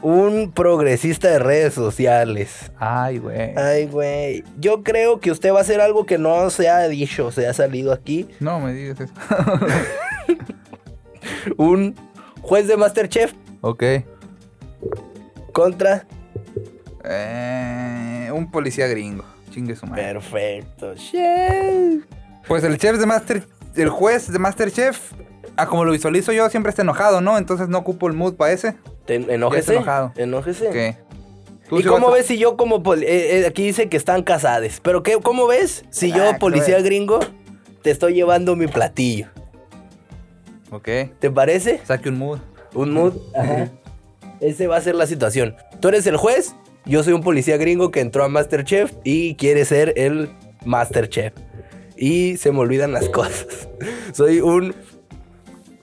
[0.00, 2.72] un progresista de redes sociales.
[2.78, 3.56] Ay, güey.
[3.56, 4.44] Ay, güey.
[4.58, 7.52] Yo creo que usted va a hacer algo que no se ha dicho, se ha
[7.52, 8.28] salido aquí.
[8.40, 9.12] No me digas eso.
[11.56, 11.94] Un
[12.40, 13.32] juez de Masterchef.
[13.62, 13.82] Ok.
[15.52, 16.06] contra.
[17.04, 19.24] Eh, un policía gringo.
[19.50, 20.04] Chingue su madre.
[20.12, 20.94] Perfecto.
[20.94, 22.04] Chef.
[22.46, 23.46] Pues el chef de Master...
[23.74, 25.12] El juez de Masterchef...
[25.56, 27.36] Ah, como lo visualizo yo, siempre está enojado, ¿no?
[27.38, 28.74] Entonces no ocupo el mood para ese.
[29.04, 29.74] Te- Enójese.
[29.74, 30.12] enojado.
[30.16, 30.96] Enójese.
[31.70, 32.82] ¿Y cómo ves si yo como...
[32.82, 34.80] poli- eh, eh, aquí dice que están casados.
[34.82, 37.20] Pero ¿qué, ¿cómo ves si yo, Ah, policía gringo,
[37.82, 39.28] te estoy llevando mi platillo?
[40.70, 40.88] Ok.
[41.18, 41.80] ¿Te parece?
[41.84, 42.38] Saque un mood.
[42.74, 43.14] Un mood.
[43.34, 43.70] Ajá.
[44.40, 45.54] Ese va a ser la situación.
[45.80, 49.64] Tú eres el juez, yo soy un policía gringo que entró a Masterchef y quiere
[49.64, 50.30] ser el
[50.64, 51.32] Masterchef.
[51.96, 53.68] Y se me olvidan las cosas.
[54.12, 54.74] soy un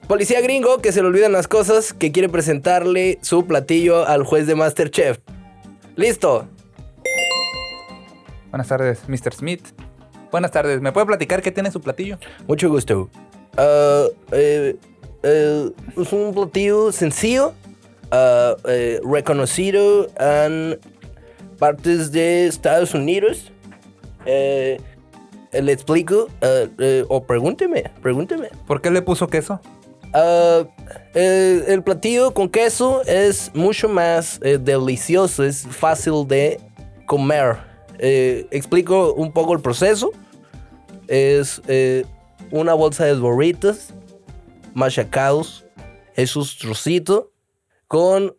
[0.07, 4.45] policía gringo que se le olvidan las cosas, que quiere presentarle su platillo al juez
[4.45, 5.19] de Masterchef.
[5.95, 6.47] Listo.
[8.49, 9.33] Buenas tardes, Mr.
[9.33, 9.67] Smith.
[10.31, 10.81] Buenas tardes.
[10.81, 12.17] ¿Me puede platicar qué tiene su platillo?
[12.47, 13.09] Mucho gusto.
[13.55, 14.75] Ah, eh,
[15.23, 17.53] eh, es un platillo sencillo,
[18.11, 20.79] ah, eh, reconocido en
[21.57, 23.51] partes de Estados Unidos.
[24.25, 24.79] Eh,
[25.51, 26.27] le explico,
[27.07, 28.49] o pregúnteme, pregúnteme.
[28.67, 29.59] ¿Por qué le puso queso?
[30.13, 30.63] Ah,
[31.13, 36.59] el platillo con queso es mucho más eh, delicioso, es fácil de
[37.05, 37.57] comer.
[37.99, 40.11] Eh, explico un poco el proceso.
[41.07, 42.05] Es eh,
[42.51, 43.93] una bolsa de burritos
[44.79, 45.65] machacados,
[46.15, 47.25] esos trocitos,
[47.87, 48.35] con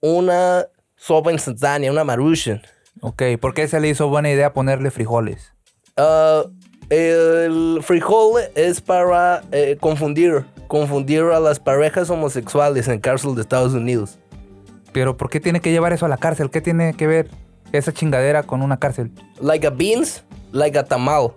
[0.00, 2.60] una sopa instantánea, una maruchan.
[3.00, 5.52] Ok, ¿por qué se le hizo buena idea ponerle frijoles?
[5.96, 6.44] Ah,
[6.90, 13.72] el frijol es para eh, confundir, confundir a las parejas homosexuales en cárcel de Estados
[13.74, 14.18] Unidos.
[14.92, 16.50] Pero ¿por qué tiene que llevar eso a la cárcel?
[16.50, 17.28] ¿Qué tiene que ver
[17.72, 19.10] esa chingadera con una cárcel?
[19.40, 21.32] Like a beans, like a tamal.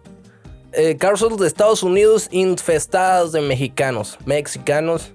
[0.74, 4.18] Eh, de Estados Unidos infestadas de mexicanos.
[4.26, 5.14] Mexicanos.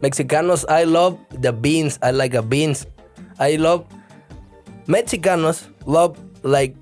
[0.00, 1.98] Mexicanos, I love the beans.
[2.02, 2.86] I like a beans.
[3.38, 3.84] I love.
[4.86, 6.76] Mexicanos love like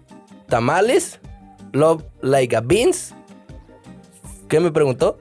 [0.49, 1.19] tamales.
[1.73, 3.15] Love like a beans.
[4.49, 5.19] ¿Qué me preguntó?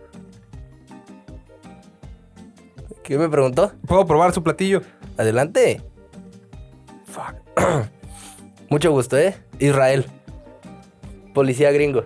[3.03, 3.71] ¿Qué me preguntó?
[3.87, 4.81] ¿Puedo probar su platillo?
[5.17, 5.81] Adelante.
[7.05, 7.35] Fuck.
[8.69, 9.35] Mucho gusto, ¿eh?
[9.59, 10.05] Israel.
[11.33, 12.05] Policía gringo.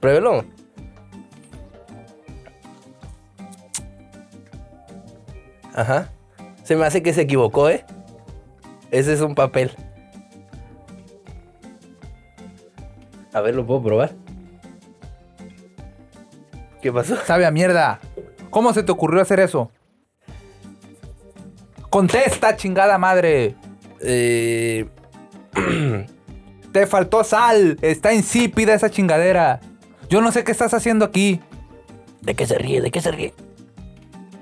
[0.00, 0.44] Pruébelo.
[5.74, 6.10] Ajá.
[6.64, 7.84] Se me hace que se equivocó, ¿eh?
[8.90, 9.70] Ese es un papel.
[13.32, 14.12] A ver, ¿lo puedo probar?
[16.82, 17.16] ¿Qué pasó?
[17.24, 18.00] Sabe a mierda.
[18.50, 19.70] ¿Cómo se te ocurrió hacer eso?
[21.90, 23.54] Contesta, chingada madre.
[24.00, 24.88] Eh...
[26.72, 27.78] Te faltó sal.
[27.82, 29.60] Está insípida esa chingadera.
[30.10, 31.40] Yo no sé qué estás haciendo aquí.
[32.20, 32.80] ¿De qué se ríe?
[32.82, 33.32] ¿De qué se ríe?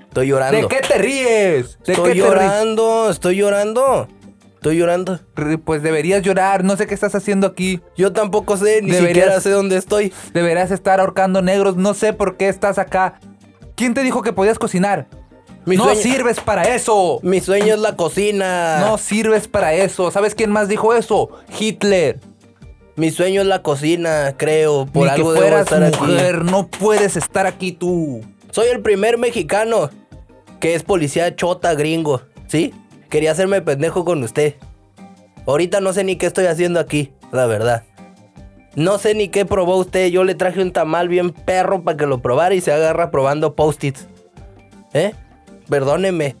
[0.07, 0.57] Estoy llorando.
[0.59, 1.77] ¿De qué te ríes?
[1.85, 2.25] ¿De Estoy qué te ríes?
[2.25, 4.07] llorando, estoy llorando.
[4.55, 5.19] Estoy llorando.
[5.63, 6.63] Pues deberías llorar.
[6.65, 7.79] No sé qué estás haciendo aquí.
[7.95, 10.11] Yo tampoco sé, ni Deberías- siquiera sé dónde estoy.
[10.33, 11.77] Deberías estar ahorcando negros.
[11.77, 13.19] No sé por qué estás acá.
[13.75, 15.07] ¿Quién te dijo que podías cocinar?
[15.65, 17.19] Mi no sueño- sirves para eso.
[17.21, 18.79] Mi sueño es la cocina.
[18.81, 20.09] No sirves para eso.
[20.11, 21.29] ¿Sabes quién más dijo eso?
[21.57, 22.19] Hitler.
[22.99, 24.85] Mi sueño es la cocina, creo.
[24.85, 26.01] Por Ni que algo debo fueras estar aquí.
[26.01, 26.43] mujer.
[26.43, 28.19] No puedes estar aquí tú.
[28.51, 29.89] Soy el primer mexicano
[30.59, 32.21] que es policía chota gringo.
[32.47, 32.73] ¿Sí?
[33.09, 34.55] Quería hacerme pendejo con usted.
[35.47, 37.83] Ahorita no sé ni qué estoy haciendo aquí, la verdad.
[38.75, 40.07] No sé ni qué probó usted.
[40.07, 43.55] Yo le traje un tamal bien perro para que lo probara y se agarra probando
[43.55, 44.09] post-its.
[44.93, 45.13] ¿Eh?
[45.69, 46.35] Perdóneme.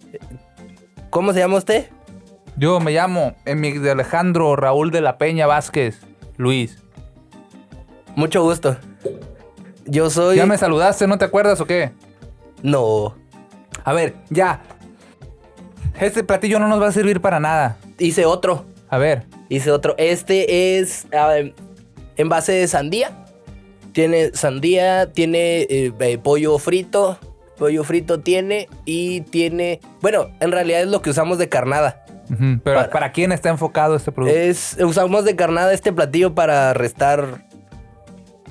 [1.09, 1.87] ¿Cómo se llama usted?
[2.57, 6.01] Yo me llamo Emig de Alejandro Raúl de la Peña Vázquez.
[6.39, 6.77] Luis.
[8.15, 8.77] Mucho gusto.
[9.85, 10.37] Yo soy.
[10.37, 11.05] ¿Ya me saludaste?
[11.05, 11.91] ¿No te acuerdas o qué?
[12.63, 13.17] No.
[13.83, 14.63] A ver, ya.
[15.99, 17.77] Este platillo no nos va a servir para nada.
[17.97, 18.65] Hice otro.
[18.87, 19.25] A ver.
[19.49, 19.95] Hice otro.
[19.97, 21.35] Este es ah,
[22.15, 23.25] en base de sandía.
[23.91, 27.19] Tiene sandía, tiene eh, eh, pollo frito.
[27.57, 29.81] Pollo frito tiene y tiene...
[29.99, 32.05] Bueno, en realidad es lo que usamos de carnada.
[32.29, 34.37] Pero Para- ¿para, quién está enfocado este producto?
[34.37, 37.45] Es, usamos de carnada este platillo para restar...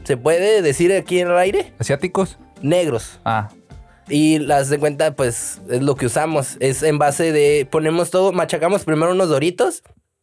[0.05, 1.73] ¿Se puede decir aquí en el aire?
[1.79, 2.39] ¿Asiáticos?
[2.63, 3.21] Negros.
[3.25, 3.51] Ah.
[4.09, 6.57] Y las de cuenta, pues, es lo que usamos.
[6.61, 7.69] Es en base de...
[7.71, 9.83] Ponemos todo, machacamos primero unos doritos.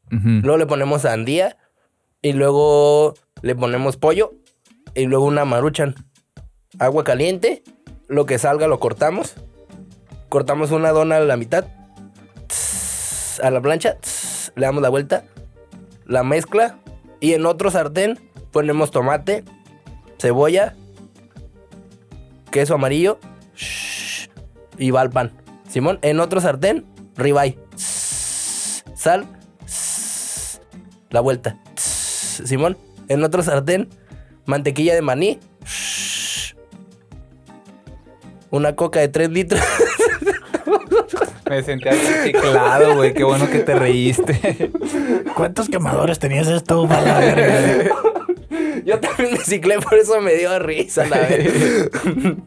[0.09, 1.57] Luego le ponemos sandía.
[2.23, 3.13] Y luego
[3.43, 4.34] le ponemos pollo.
[4.95, 5.93] Y luego una maruchan.
[6.80, 7.63] Agua caliente.
[8.07, 9.36] Lo que salga lo cortamos.
[10.30, 11.65] Cortamos una dona a la mitad.
[13.41, 13.97] A la plancha.
[14.55, 15.25] Le damos la vuelta.
[16.05, 16.77] La mezcla.
[17.19, 18.19] Y en otro sartén
[18.51, 19.43] ponemos tomate.
[20.19, 20.75] Cebolla.
[22.51, 23.19] Queso amarillo.
[24.77, 25.31] Y va al pan.
[25.69, 27.57] Simón, en otro sartén ribeye.
[27.75, 29.25] Sal.
[31.09, 31.57] La vuelta.
[31.75, 32.77] Simón.
[33.07, 33.89] En otro sartén,
[34.45, 35.39] mantequilla de maní.
[38.49, 39.61] Una coca de 3 litros.
[41.49, 43.13] Me sentí reciclado, güey.
[43.13, 44.71] Qué bueno que te reíste.
[45.35, 46.87] ¿Cuántos quemadores tenías esto?
[46.87, 47.91] para la verga?
[48.85, 52.37] Yo también me ciclé, por eso me dio risa, la verdad.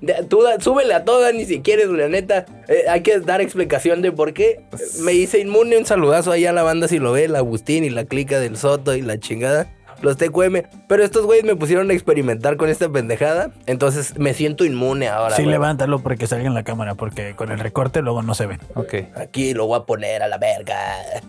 [0.00, 2.46] De- Tú da- súbele a todas, ni si quieres, la neta.
[2.68, 4.62] Eh, hay que dar explicación de por qué.
[5.02, 5.76] Me hice inmune.
[5.76, 8.56] Un saludazo ahí a la banda si lo ve, el Agustín y la clica del
[8.56, 9.68] Soto y la chingada.
[10.02, 10.62] Los TQM.
[10.88, 13.50] Pero estos güeyes me pusieron a experimentar con esta pendejada.
[13.66, 15.36] Entonces me siento inmune ahora.
[15.36, 15.52] Sí, güey.
[15.52, 18.60] levántalo porque salga en la cámara, porque con el recorte luego no se ven.
[18.74, 20.76] Ok, Aquí lo voy a poner a la verga.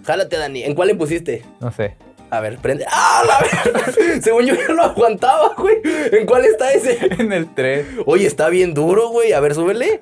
[0.05, 0.63] Jálate, Dani.
[0.63, 1.43] ¿En cuál le pusiste?
[1.59, 1.95] no sé.
[2.29, 2.85] A ver, prende.
[2.89, 3.39] ¡Ah, la
[3.73, 3.91] verga!
[4.23, 5.75] Según yo ya lo aguantaba, güey.
[6.13, 6.97] ¿En cuál está ese?
[7.19, 7.85] En el 3.
[8.05, 9.33] Oye, está bien duro, güey.
[9.33, 9.99] A ver, súbele.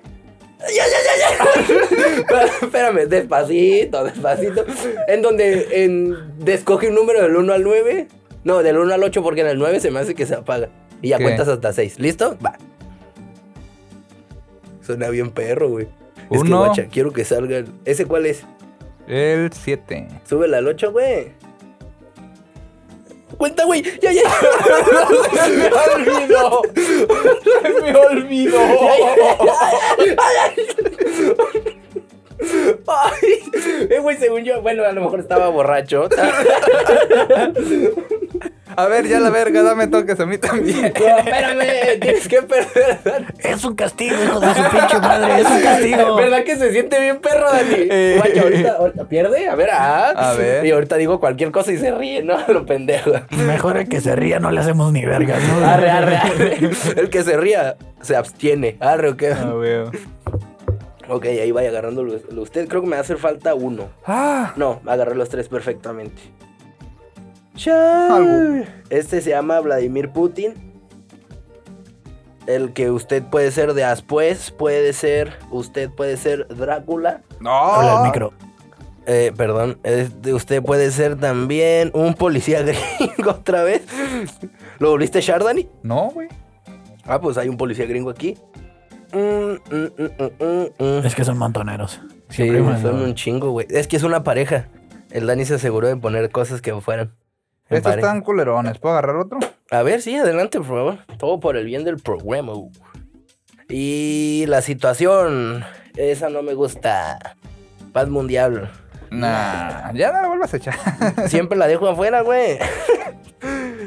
[0.59, 2.45] Ya, ya, ya, ya.
[2.61, 4.63] Espérame, despacito, despacito.
[5.07, 6.15] En donde en,
[6.45, 8.07] de- escoge un número del 1 al 9.
[8.43, 10.69] No, del 1 al 8 porque en el 9 se me hace que se apaga.
[11.01, 11.23] Y ya ¿Qué?
[11.23, 11.99] cuentas hasta 6.
[11.99, 12.37] ¿Listo?
[12.45, 12.53] Va.
[14.81, 15.87] Suena bien perro, güey.
[16.29, 16.59] Es que, Uno.
[16.65, 17.57] guacha, quiero que salga.
[17.57, 18.43] el- ¿Ese cuál es?
[19.07, 20.07] El 7.
[20.27, 21.31] Súbela al 8, güey.
[23.37, 23.81] Cuenta, güey.
[24.01, 24.21] Ya, ya.
[25.45, 26.61] Se me olvidó.
[26.75, 28.59] Se me olvidó.
[32.87, 36.07] Ay, eh, güey, según yo, bueno, a lo mejor estaba borracho.
[38.75, 40.93] A ver, ya la verga, dame toques a mí también.
[40.99, 43.25] No, espérame, tienes que perder.
[43.39, 46.15] Es un castigo, hijo de su pinche madre, es un castigo.
[46.17, 47.87] ¿Verdad que se siente bien perro, Dani?
[47.89, 48.15] Eh.
[48.17, 50.09] Guacho, ahorita, ahorita pierde, a ver, ah.
[50.15, 50.65] A ver.
[50.65, 52.37] Y ahorita digo cualquier cosa y se ríe, ¿no?
[52.47, 53.11] Lo pendejo.
[53.31, 55.65] Mejor el que se ría no le hacemos ni vergas, ¿no?
[55.65, 56.57] Arre, arre, arre.
[56.95, 58.77] El que se ría se abstiene.
[58.79, 59.23] Arre, ok.
[59.35, 59.85] Ah, güey.
[61.09, 62.67] Ok, ahí vaya agarrándolo usted.
[62.67, 63.89] Creo que me va a hacer falta uno.
[64.05, 66.21] Ah, No, agarré los tres perfectamente.
[67.55, 68.15] Chao.
[68.15, 68.65] Algo.
[68.89, 70.53] Este se llama Vladimir Putin.
[72.47, 77.21] El que usted puede ser de Aspues, puede ser, usted puede ser Drácula.
[77.39, 77.51] no.
[77.51, 78.33] Habla el micro.
[79.05, 83.83] Eh, perdón, este, usted puede ser también un policía gringo otra vez.
[84.79, 85.67] ¿Lo volviste Shardani?
[85.83, 86.27] No, güey.
[87.05, 88.37] Ah, pues hay un policía gringo aquí.
[91.03, 92.01] Es que son montoneros.
[92.29, 93.67] Sí, son un chingo, güey.
[93.69, 94.67] Es que es una pareja.
[95.11, 97.15] El Dani se aseguró de poner cosas que fueran.
[97.69, 98.07] Estos pareja.
[98.07, 98.77] están culerones.
[98.79, 99.39] ¿Puedo agarrar otro?
[99.71, 100.97] A ver, sí, adelante, por favor.
[101.17, 102.53] Todo por el bien del programa.
[103.69, 105.63] Y la situación.
[105.95, 107.35] Esa no me gusta.
[107.93, 108.71] Paz mundial.
[109.11, 110.75] Nah, ya no la vuelvas a echar.
[111.27, 112.57] Siempre la dejo afuera, güey.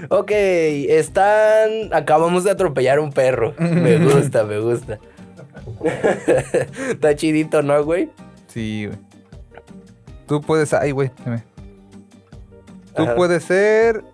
[0.08, 1.92] ok, están.
[1.92, 3.54] Acabamos de atropellar un perro.
[3.58, 4.98] Me gusta, me gusta.
[6.90, 8.10] Está chidito, ¿no, güey?
[8.48, 8.98] Sí, güey.
[10.26, 10.72] Tú puedes.
[10.72, 11.10] Ay, güey.
[12.94, 13.14] Tú Ajá.
[13.14, 14.04] puedes ser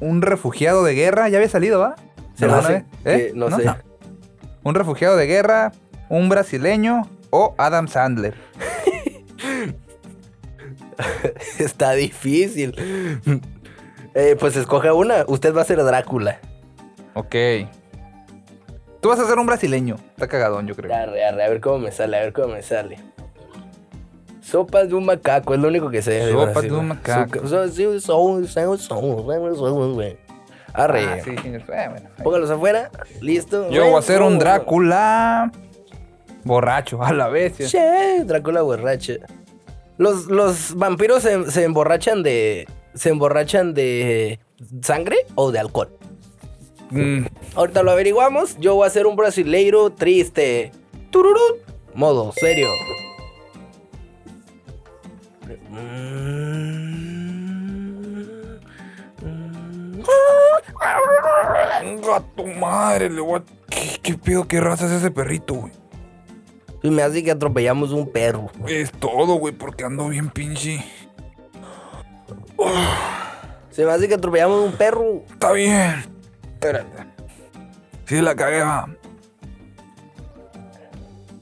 [0.00, 1.28] un refugiado de guerra.
[1.28, 1.96] Ya había salido, ¿va?
[2.34, 2.84] Se ¿No, me no, hace eh?
[3.04, 3.32] ¿Eh?
[3.34, 3.56] no, ¿No?
[3.58, 3.64] sé.
[3.64, 3.76] No.
[4.64, 5.72] Un refugiado de guerra,
[6.08, 8.34] un brasileño o Adam Sandler.
[11.58, 12.74] Está difícil.
[14.14, 15.24] Eh, pues escoge una.
[15.28, 16.40] Usted va a ser Drácula.
[17.14, 17.36] Ok.
[19.00, 19.96] Tú vas a ser un brasileño.
[20.10, 20.92] Está cagadón, yo creo.
[20.94, 22.98] Arre, arre, a ver cómo me sale, a ver cómo me sale.
[24.40, 26.30] Sopas de un macaco, es lo único que sé.
[26.32, 27.46] Sopas de un macaco.
[27.46, 30.16] So- sí, son- son- son- son- güey.
[30.72, 31.04] Arre.
[31.04, 32.08] Ah, sí, eh, bueno.
[32.22, 32.90] Póngalos afuera.
[33.20, 33.68] Listo.
[33.70, 34.38] Yo voy a ser un.
[34.38, 35.50] Drácula
[36.44, 37.54] borracho, a la vez.
[37.56, 37.78] Sí,
[38.24, 39.14] Drácula borracha.
[39.96, 42.68] Los, los vampiros se, se emborrachan de.
[42.94, 44.40] ¿Se emborrachan de
[44.82, 45.90] sangre o de alcohol?
[46.90, 48.56] Mm, Ahorita lo averiguamos.
[48.58, 50.72] Yo voy a ser un brasileiro triste.
[51.10, 51.40] Tururú.
[51.94, 52.68] Modo serio.
[62.34, 63.44] tu madre, le voy a...
[63.68, 65.72] ¿Qué, qué pedo, qué raza es ese perrito, güey?
[66.82, 68.50] Y me hace que atropellamos un perro.
[68.66, 70.84] Es todo, güey, porque ando bien pinche.
[73.70, 75.22] Se me hace que atropellamos un perro.
[75.30, 76.17] Está bien.
[76.60, 77.06] Espérate.
[78.04, 78.88] Sí, la cagué, va.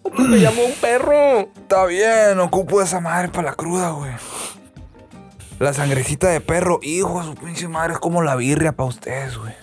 [0.04, 1.38] Atropellamos un perro.
[1.56, 4.12] Está bien, ocupo esa madre para la cruda, güey.
[5.58, 9.38] La sangrecita de perro, hijo de su pinche madre, es como la birria para ustedes,
[9.38, 9.54] güey.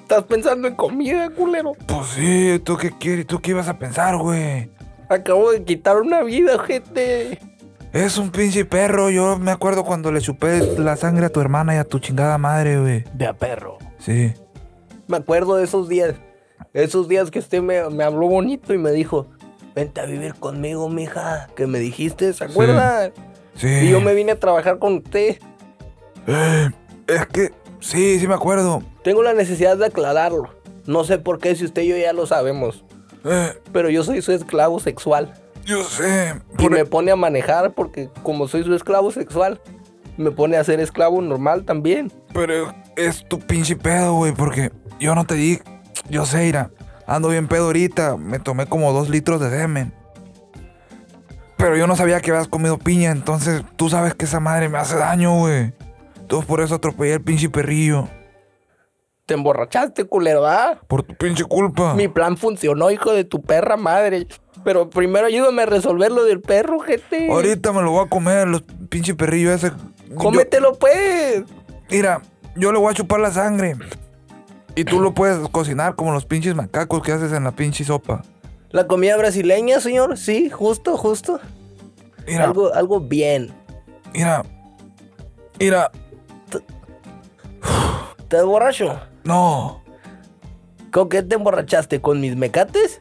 [0.00, 1.72] Estás pensando en comida, culero.
[1.86, 3.26] Pues sí, ¿tú qué quieres?
[3.26, 4.70] ¿Tú qué ibas a pensar, güey?
[5.10, 7.38] Acabo de quitar una vida, gente.
[7.92, 11.74] Es un pinche perro, yo me acuerdo cuando le chupé la sangre a tu hermana
[11.74, 13.04] y a tu chingada madre, güey.
[13.14, 13.78] De a perro.
[13.98, 14.32] Sí.
[15.08, 16.14] Me acuerdo de esos días.
[16.72, 19.26] Esos días que usted me, me habló bonito y me dijo,
[19.74, 23.12] vente a vivir conmigo, mija, que me dijiste, ¿se acuerdan?
[23.56, 23.66] Sí.
[23.66, 25.38] Y yo me vine a trabajar con usted.
[26.28, 26.70] Eh,
[27.08, 28.84] es que, sí, sí me acuerdo.
[29.02, 30.48] Tengo la necesidad de aclararlo.
[30.86, 32.84] No sé por qué, si usted y yo ya lo sabemos.
[33.24, 35.34] Eh, Pero yo soy su esclavo sexual.
[35.70, 36.34] Yo sé.
[36.52, 39.60] Y por- me pone a manejar porque como soy su esclavo sexual,
[40.16, 42.12] me pone a ser esclavo normal también.
[42.34, 45.60] Pero es tu pinche pedo, güey, porque yo no te di.
[46.08, 46.70] Yo sé, Ira.
[47.06, 48.16] Ando bien pedo ahorita.
[48.16, 49.92] Me tomé como dos litros de semen.
[51.56, 54.78] Pero yo no sabía que habías comido piña, entonces tú sabes que esa madre me
[54.78, 55.74] hace daño, güey.
[56.18, 58.08] Entonces por eso atropellé al pinche perrillo.
[59.26, 60.80] Te emborrachaste, culero, ¿ah?
[60.88, 61.94] Por tu pinche culpa.
[61.94, 64.26] Mi plan funcionó, hijo de tu perra madre.
[64.64, 67.30] Pero primero ayúdame a resolver lo del perro, gente.
[67.30, 69.72] Ahorita me lo voy a comer, los pinche perrillo ese.
[70.16, 71.44] Cómetelo, pues.
[71.90, 72.20] Mira,
[72.56, 73.76] yo le voy a chupar la sangre.
[74.74, 78.22] Y tú lo puedes cocinar como los pinches macacos que haces en la pinche sopa.
[78.70, 80.16] La comida brasileña, señor.
[80.16, 81.40] Sí, justo, justo.
[82.26, 83.50] Mira, Algo, algo bien.
[84.12, 84.44] mira.
[85.58, 85.90] Mira,
[88.18, 89.00] ¿Estás borracho?
[89.24, 89.82] no.
[90.92, 92.00] ¿Con qué te emborrachaste?
[92.00, 93.00] ¿Con mis mecates?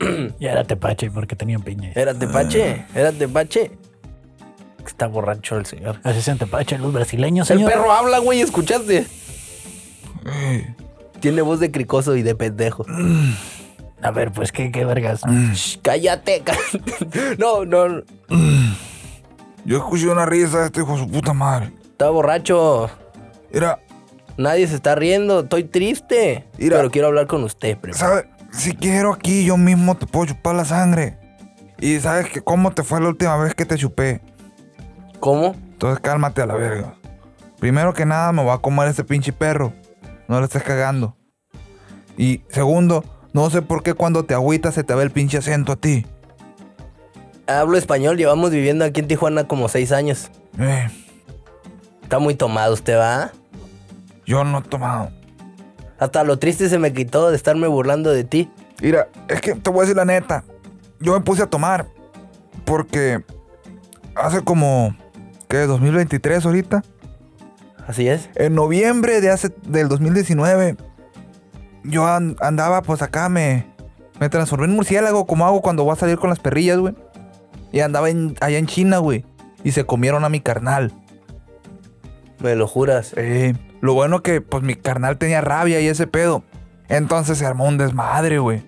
[0.40, 1.92] Ya era tepache porque tenían piña.
[1.94, 2.84] ¿Era tepache?
[2.94, 3.72] ¿Era tepache?
[4.86, 6.00] Está borracho el señor.
[6.02, 9.06] Así se tepache los brasileños, El perro habla, güey, ¿escuchaste?
[11.20, 12.86] Tiene voz de cricoso y de pendejo.
[14.02, 15.20] A ver, pues, ¿qué, qué vergas?
[15.52, 16.42] Shh, cállate.
[16.42, 16.56] cá-
[17.38, 18.02] no, no.
[19.66, 21.70] yo escuché una risa de este hijo de su puta madre.
[21.84, 22.88] Está borracho.
[23.52, 23.78] Mira,
[24.38, 25.40] Nadie se está riendo.
[25.40, 26.46] Estoy triste.
[26.56, 26.78] Mira.
[26.78, 27.98] Pero quiero hablar con usted primero.
[27.98, 28.24] ¿sabes?
[28.52, 31.18] Si quiero aquí, yo mismo te puedo chupar la sangre.
[31.78, 34.20] Y sabes que cómo te fue la última vez que te chupé.
[35.18, 35.54] ¿Cómo?
[35.72, 36.94] Entonces cálmate a la verga.
[37.58, 39.72] Primero que nada, me voy a comer ese pinche perro.
[40.28, 41.16] No le estés cagando.
[42.16, 45.72] Y segundo, no sé por qué cuando te agüitas se te ve el pinche acento
[45.72, 46.06] a ti.
[47.46, 48.16] Hablo español.
[48.16, 50.30] Llevamos viviendo aquí en Tijuana como seis años.
[50.58, 50.88] Eh,
[52.02, 53.30] Está muy tomado usted, ¿va?
[54.26, 55.10] yo no he tomado.
[56.00, 58.50] Hasta lo triste se me quitó de estarme burlando de ti.
[58.82, 60.42] Mira, es que te voy a decir la neta.
[60.98, 61.86] Yo me puse a tomar
[62.64, 63.22] porque
[64.16, 64.96] hace como,
[65.48, 65.58] ¿qué?
[65.66, 66.82] 2023 ahorita.
[67.86, 68.28] Así es.
[68.34, 70.76] En noviembre de hace, del 2019,
[71.84, 73.66] yo an- andaba pues acá, me,
[74.18, 76.94] me transformé en murciélago como hago cuando voy a salir con las perrillas, güey.
[77.72, 79.24] Y andaba en- allá en China, güey.
[79.64, 80.92] Y se comieron a mi carnal.
[82.38, 83.12] Me lo juras.
[83.16, 86.42] Eh, lo bueno que pues mi carnal tenía rabia y ese pedo.
[86.88, 88.62] Entonces se armó un desmadre, güey.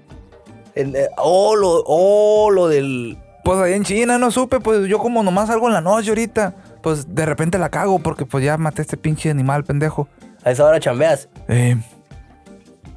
[0.75, 3.19] Eh, oh, lo, oh, lo del...
[3.45, 6.55] Pues allá en China no supe, pues yo como nomás salgo en la noche ahorita.
[6.83, 10.09] Pues de repente la cago porque pues ya maté a este pinche animal, pendejo.
[10.45, 11.29] A esa hora chambeas.
[11.49, 11.77] Eh,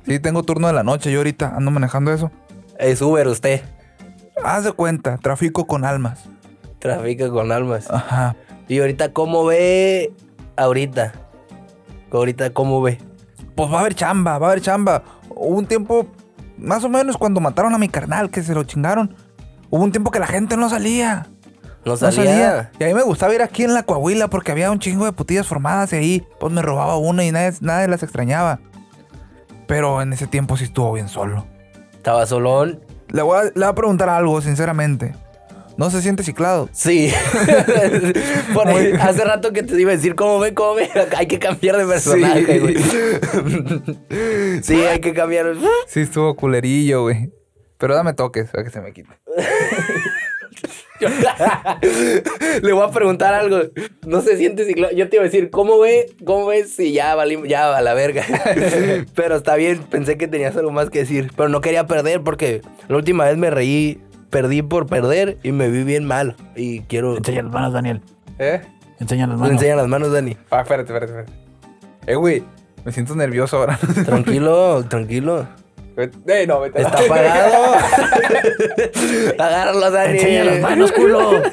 [0.06, 2.32] sí, tengo turno de la noche, yo ahorita ando manejando eso.
[2.78, 3.62] Es Uber usted.
[4.44, 6.26] Haz de cuenta, trafico con almas.
[6.80, 7.90] Trafica con almas.
[7.90, 8.36] Ajá.
[8.68, 10.14] Y ahorita, ¿cómo ve?
[10.58, 11.14] Ahorita.
[12.18, 13.00] Ahorita, ¿cómo ve?
[13.56, 15.04] Pues va a haber chamba, va a haber chamba.
[15.30, 16.08] Hubo un tiempo,
[16.58, 19.16] más o menos cuando mataron a mi carnal, que se lo chingaron.
[19.70, 21.28] Hubo un tiempo que la gente no salía.
[21.86, 22.12] No No salía.
[22.24, 22.72] salía.
[22.80, 25.12] Y a mí me gustaba ir aquí en la Coahuila porque había un chingo de
[25.12, 28.60] putillas formadas y ahí pues me robaba una y nadie, nadie las extrañaba.
[29.68, 31.46] Pero en ese tiempo sí estuvo bien solo.
[31.94, 32.82] Estaba solón.
[33.10, 35.16] Le voy a, le voy a preguntar algo, sinceramente.
[35.78, 36.70] ¿No se siente ciclado?
[36.72, 37.12] Sí.
[38.54, 40.90] Por ahí, hace rato que te iba a decir cómo ve, cómo ve.
[41.18, 42.60] Hay que cambiar de personaje, Sí.
[42.60, 42.76] güey.
[44.64, 45.54] Sí, hay que cambiar.
[45.88, 47.30] Sí, estuvo culerillo, güey.
[47.78, 49.10] Pero dame toques para que se me quite.
[52.62, 53.60] Le voy a preguntar algo.
[54.06, 54.90] No se siente ciclo.
[54.92, 56.08] Yo te iba a decir, ¿cómo ve?
[56.26, 56.72] ¿Cómo ves?
[56.74, 58.24] Sí, ya valimos, ya a la verga.
[59.14, 61.32] Pero está bien, pensé que tenías algo más que decir.
[61.36, 64.00] Pero no quería perder porque la última vez me reí,
[64.36, 66.36] perdí por perder y me vi bien mal.
[66.58, 67.16] Y quiero.
[67.16, 68.02] Enseña las manos, Daniel.
[68.38, 68.62] ¿Eh?
[69.00, 69.54] Enseña las manos.
[69.54, 70.36] enseñan las manos, Dani.
[70.52, 71.32] Ah, espérate, espérate, espérate.
[72.06, 72.44] Eh, güey,
[72.84, 73.80] me siento nervioso ahora.
[74.06, 75.48] Tranquilo, tranquilo.
[75.98, 76.82] Eh, no, vete.
[76.82, 77.76] Está apagado.
[79.40, 80.18] Agárralo, Dani.
[80.18, 81.42] Enseña las manos, culo.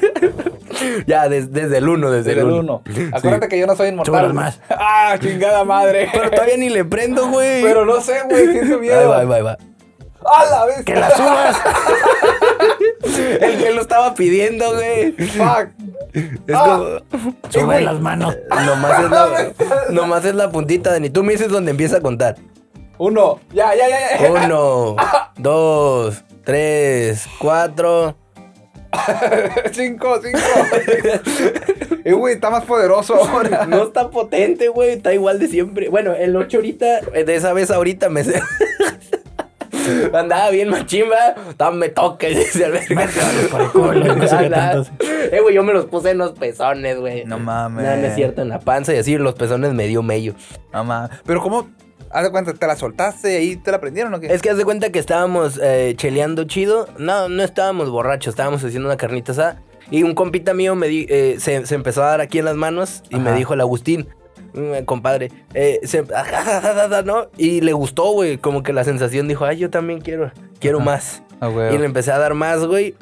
[1.07, 2.81] Ya, des- desde el uno, desde, Desde el el uno.
[2.85, 3.07] uno.
[3.15, 4.33] Acuérdate que yo no soy inmortal.
[4.33, 4.59] Más.
[4.69, 6.09] Ah, chingada madre.
[6.11, 7.61] Pero todavía ni le prendo, güey.
[7.63, 9.07] Pero no sé, güey, siento Ahí miedo.
[9.09, 9.57] va, ahí va, ahí va.
[10.25, 10.83] ¡A la vez!
[10.83, 11.57] ¡Que la subas!
[13.41, 15.11] El que lo estaba pidiendo, güey.
[15.13, 15.69] ¡Fuck!
[16.13, 16.99] Es Ah.
[17.09, 17.21] como.
[17.49, 18.35] Sube las manos.
[18.65, 19.53] Nomás es, la,
[19.91, 21.09] nomás es la puntita, Dani.
[21.09, 22.35] Tú me dices donde empieza a contar.
[22.97, 23.39] Uno.
[23.53, 24.31] Ya, ya, ya, ya.
[24.31, 24.95] Uno,
[25.37, 28.15] dos, tres, cuatro.
[29.71, 30.39] cinco, cinco.
[32.05, 33.65] eh, güey, está más poderoso ahora.
[33.65, 34.91] No está potente, güey.
[34.91, 35.89] Está igual de siempre.
[35.89, 38.23] Bueno, el 8 ahorita, de esa vez ahorita me...
[40.13, 41.35] Andaba bien machimba.
[41.57, 43.07] Dame toque, dice el verga.
[44.75, 44.85] no.
[45.31, 47.25] Eh, güey, yo me los puse en los pezones, güey.
[47.25, 47.85] No mames.
[47.85, 50.33] No, no es cierto, en la panza y así los pezones me dio mello.
[50.71, 51.11] No mames.
[51.25, 51.69] Pero ¿cómo?
[52.11, 54.27] Haz de cuenta, ¿te la soltaste y ahí te la prendieron o qué?
[54.27, 56.87] Es que haz de cuenta que estábamos eh, cheleando chido.
[56.99, 59.61] No, no estábamos borrachos, estábamos haciendo una carnita asada.
[59.89, 62.55] Y un compita mío me di- eh, se, se empezó a dar aquí en las
[62.55, 64.22] manos y me dijo el Agustín, "Mm,
[64.85, 66.03] compadre, eh, se-
[67.05, 67.27] ¿no?
[67.37, 68.37] Y le gustó, güey.
[68.37, 70.85] Como que la sensación dijo, ay, yo también quiero, quiero Ajá.
[70.85, 71.23] más.
[71.39, 71.75] Ah, güey.
[71.75, 72.95] Y le empecé a dar más, güey.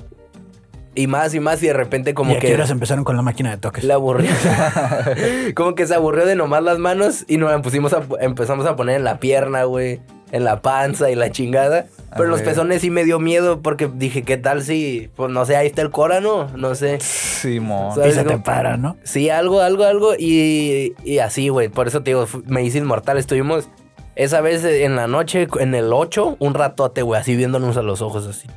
[0.94, 2.54] Y más y más y de repente como ¿Y a qué que...
[2.56, 3.84] horas empezaron con la máquina de toques?
[3.86, 4.30] Le aburrió.
[5.56, 8.98] como que se aburrió de nomás las manos y nos pusimos a, empezamos a poner
[8.98, 10.02] en la pierna, güey.
[10.32, 11.86] En la panza y la chingada.
[12.12, 12.50] Pero A los ver.
[12.50, 15.82] pezones sí me dio miedo porque dije, ¿qué tal si, pues no sé, ahí está
[15.82, 16.50] el córano?
[16.58, 17.00] No sé.
[17.00, 17.96] Simón.
[17.96, 18.98] ¿Sabes Y se te para, ¿no?
[19.04, 20.14] Sí, algo, algo, algo.
[20.18, 21.70] Y, y así, güey.
[21.70, 23.18] Por eso te digo, me hice inmortal.
[23.18, 23.70] Estuvimos
[24.16, 28.02] esa vez en la noche, en el 8, un ratote, güey, así viéndonos a los
[28.02, 28.48] ojos, así.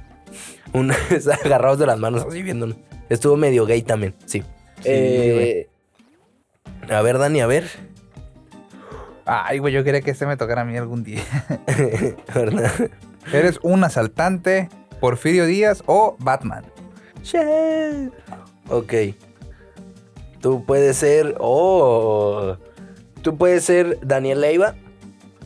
[0.72, 0.92] Un,
[1.44, 2.76] agarrados de las manos, así viéndonos.
[3.08, 4.42] Estuvo medio gay también, sí.
[4.84, 5.68] Eh,
[6.90, 7.64] a ver, Dani, a ver.
[9.26, 11.22] Ay, güey, yo quería que este me tocara a mí algún día.
[12.34, 12.72] ¿Verdad?
[13.32, 14.68] ¿Eres un asaltante,
[15.00, 16.64] Porfirio Díaz o Batman?
[18.68, 18.92] Ok.
[20.40, 21.36] Tú puedes ser.
[21.40, 22.56] Oh.
[23.22, 24.74] Tú puedes ser Daniel Leiva,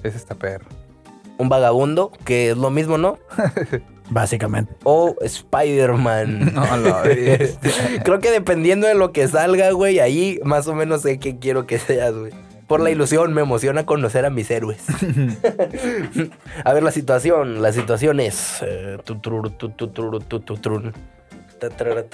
[0.02, 0.66] Es esta perro.
[1.38, 3.18] un vagabundo, que es lo mismo, ¿no?
[4.10, 4.74] Básicamente.
[4.84, 6.52] O Spider-Man.
[6.54, 8.02] No, bestia.
[8.04, 11.66] Creo que dependiendo de lo que salga, güey, ahí más o menos sé qué quiero
[11.66, 12.32] que seas, güey.
[12.68, 14.82] Por la ilusión, me emociona conocer a mis héroes.
[16.64, 17.62] a ver, la situación.
[17.62, 18.58] La situación es.
[18.62, 18.98] eh,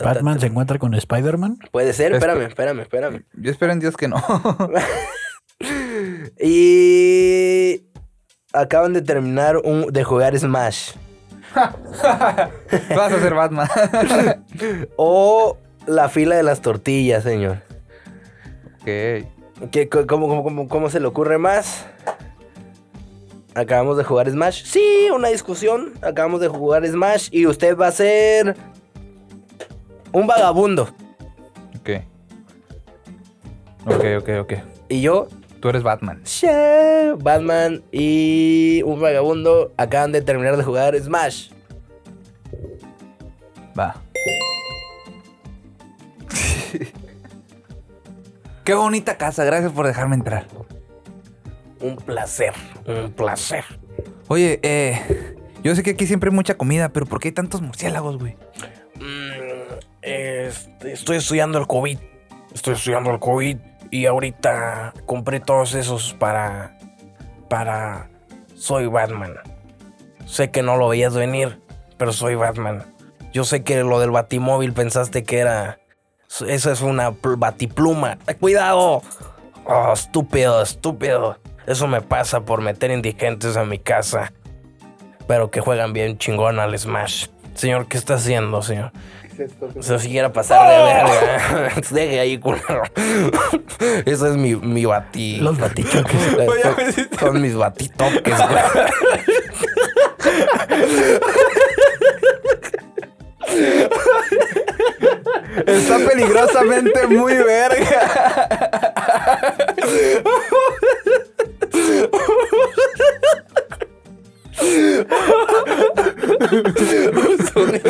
[0.02, 1.58] Batman se encuentra con Spider-Man.
[1.70, 3.24] Puede ser, espérame, espérame, espérame.
[3.34, 4.16] Yo espero en Dios que no.
[6.40, 7.84] Y
[8.52, 10.92] acaban de terminar un- de jugar Smash.
[11.54, 13.68] Vas a ser Batman.
[14.96, 17.58] O la fila de las tortillas, señor.
[18.82, 19.26] ok.
[19.70, 21.86] ¿Qué, cómo, cómo- cómo- cómo se le ocurre más?
[23.54, 24.64] Acabamos de jugar Smash.
[24.64, 25.92] Sí, una discusión.
[26.02, 28.56] Acabamos de jugar Smash y usted va a ser
[30.12, 30.88] un vagabundo.
[31.78, 31.90] Ok.
[33.86, 34.52] Ok, ok, ok.
[34.88, 35.28] Y yo,
[35.60, 36.20] Tú eres Batman.
[36.24, 41.48] Shea, Batman y un vagabundo acaban de terminar de jugar Smash.
[43.78, 43.96] Va.
[48.64, 50.46] Qué bonita casa, gracias por dejarme entrar.
[51.80, 52.54] Un placer,
[52.86, 53.64] un placer.
[54.28, 57.60] Oye, eh, yo sé que aquí siempre hay mucha comida, pero ¿por qué hay tantos
[57.60, 58.36] murciélagos, güey?
[58.96, 61.98] Mm, este, estoy estudiando el COVID.
[62.54, 63.58] Estoy estudiando el COVID
[63.90, 66.78] y ahorita compré todos esos para.
[67.50, 68.08] para.
[68.54, 69.34] Soy Batman.
[70.26, 71.60] Sé que no lo veías venir,
[71.98, 72.84] pero soy Batman.
[73.32, 75.80] Yo sé que lo del batimóvil pensaste que era.
[76.42, 78.18] Eso es una pl- batipluma.
[78.26, 79.02] ¡Eh, ¡Cuidado!
[79.66, 81.38] Oh, estúpido, estúpido.
[81.66, 84.32] Eso me pasa por meter indigentes a mi casa.
[85.26, 87.28] Pero que juegan bien chingón al Smash.
[87.54, 88.92] Señor, ¿qué está haciendo, señor?
[89.80, 91.72] Se siguiera pasar de verga.
[91.90, 92.82] Deje ahí, culero.
[94.06, 95.38] Eso es mi, mi bati.
[95.38, 96.20] Los batichoques.
[96.62, 98.62] Son- Son mis batitoques, güey.
[105.66, 108.48] Está peligrosamente muy verga.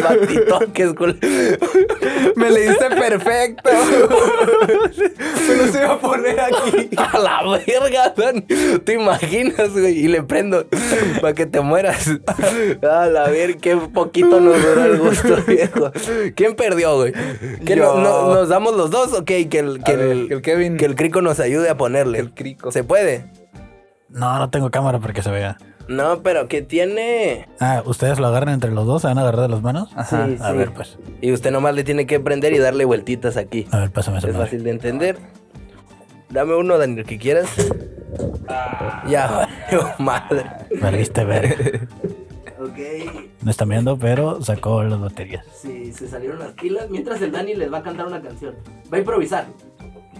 [0.02, 0.94] Batitoques.
[2.36, 3.70] Me leíste perfecto.
[5.48, 6.88] Me los iba a poner aquí.
[6.96, 8.44] A la verga, Dan.
[8.84, 9.98] ¿Te imaginas, güey?
[10.04, 10.66] Y le prendo
[11.20, 12.08] para que te mueras.
[12.88, 15.92] A la ver, qué poquito nos duró el gusto, viejo.
[16.34, 17.12] ¿Quién perdió, güey?
[17.64, 17.94] ¿Que Yo.
[17.96, 19.12] no- no- ¿Nos damos los dos?
[19.12, 21.76] Ok, que el, que ver, el, que el Kevin- que el crico nos ayude a
[21.76, 22.18] ponerle.
[22.18, 22.72] El crico.
[22.72, 23.26] ¿Se puede?
[24.08, 25.56] No, no tengo cámara para que se vea.
[25.88, 27.48] No, pero que tiene.
[27.60, 29.02] Ah, ¿ustedes lo agarran entre los dos?
[29.02, 29.90] ¿Se van a agarrar de las manos?
[29.94, 30.26] Ajá.
[30.26, 30.56] Sí, A sí.
[30.56, 30.98] ver, pues.
[31.20, 33.66] Y usted nomás le tiene que prender y darle vueltitas aquí.
[33.70, 34.46] A ver, pásame esa Es madre.
[34.46, 35.18] fácil de entender.
[36.30, 37.48] Dame uno, Daniel, que quieras.
[39.08, 40.44] Ya, valió madre.
[40.80, 41.88] Valiste ver.
[42.56, 42.78] Ok.
[43.42, 45.44] No están viendo, pero sacó las baterías.
[45.60, 46.88] Sí, se salieron las pilas.
[46.88, 48.54] Mientras el Dani les va a cantar una canción.
[48.90, 49.46] Va a improvisar.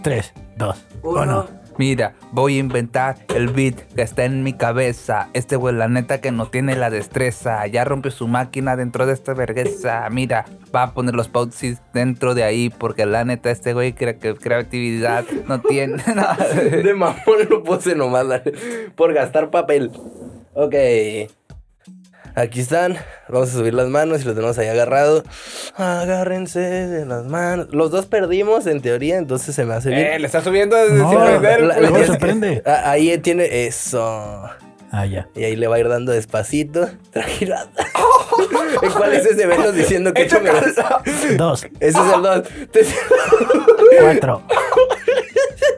[0.03, 1.21] Tres, dos, Uno.
[1.23, 1.45] uno.
[1.77, 5.29] Mira, voy a inventar el beat que está en mi cabeza.
[5.33, 7.67] Este güey, la neta que no tiene la destreza.
[7.67, 10.07] Ya rompió su máquina dentro de esta vergüenza.
[10.09, 12.69] Mira, va a poner los pausis dentro de ahí.
[12.69, 16.03] Porque la neta, este güey crea que creatividad no tiene.
[16.15, 16.23] No.
[16.61, 18.25] De mamón lo puse nomás
[18.95, 19.91] por gastar papel.
[20.53, 20.75] Ok.
[22.35, 22.97] Aquí están.
[23.29, 25.23] Vamos a subir las manos y los tenemos ahí agarrado.
[25.77, 27.67] Agárrense de las manos.
[27.71, 30.01] Los dos perdimos en teoría, entonces se me hace bien.
[30.05, 32.61] Eh, le está subiendo desde No, sin la- perder, La- se que- prende.
[32.65, 34.49] Ah, Ahí tiene eso.
[34.91, 35.27] Ah, ya.
[35.35, 36.89] Y ahí le va a ir dando despacito.
[37.11, 37.55] Tranquilo.
[38.81, 40.49] ¿En cuál es ese Velos diciendo que échame?
[41.37, 42.47] Dos, Ese es el dos.
[44.01, 44.41] cuatro.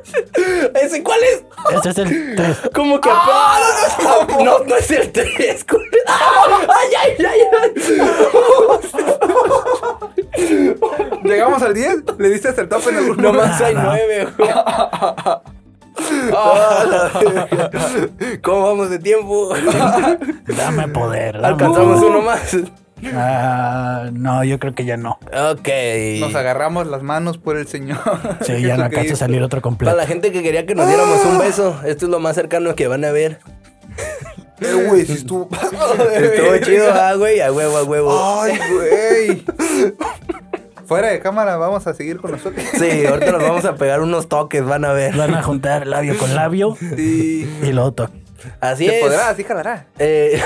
[0.82, 1.44] ¿Ese cuál es?
[1.78, 2.58] Ese es el tres.
[2.74, 3.10] ¿Cómo que?
[3.12, 5.66] Ah, no, no es el tres.
[6.08, 7.42] ¡Ay, ay, ay!
[7.62, 7.74] ay.
[11.24, 13.22] Llegamos al 10, le diste hasta el tope en el uno.
[13.22, 14.50] Nomás hay nueve, güey.
[16.34, 17.70] Ah, la verga.
[18.44, 19.50] ¿Cómo vamos de tiempo?
[20.46, 21.34] Dame poder.
[21.36, 22.12] dame Alcanzamos poder.
[22.12, 22.56] uno más.
[23.14, 25.20] Ah, no, yo creo que ya no.
[25.52, 25.70] Ok.
[26.20, 28.00] Nos agarramos las manos por el Señor.
[28.42, 29.96] Sí, ya no alcanza a salir otro Para completo.
[29.96, 32.88] la gente que quería que nos diéramos un beso, esto es lo más cercano que
[32.88, 33.40] van a ver.
[34.60, 35.48] Eh, güey, si estuvo.
[36.16, 38.40] Estuvo chido, ah, güey, a huevo, a huevo.
[38.42, 39.46] Ay, güey.
[40.88, 42.66] Fuera de cámara, vamos a seguir con nosotros.
[42.74, 45.16] Sí, ahorita nos vamos a pegar unos toques, van a ver.
[45.16, 47.48] Van a juntar labio con labio Sí.
[47.62, 48.10] y lo otro.
[48.60, 49.04] Así ¿Se es.
[49.06, 49.36] podrá?
[49.36, 49.86] ¿Sí jalará?
[50.00, 50.42] Eh,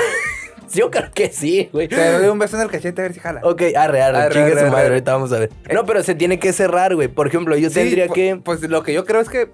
[0.73, 1.87] yo creo que sí, güey.
[1.87, 3.41] Te doy un beso en el cachete a ver si jala.
[3.43, 5.49] Ok, arre, arre, Arre, chingue arre, su madre, ahorita vamos a ver.
[5.73, 7.07] No, pero se tiene que cerrar, güey.
[7.07, 8.37] Por ejemplo, yo Sí, tendría que...
[8.43, 9.49] Pues lo que yo creo es que.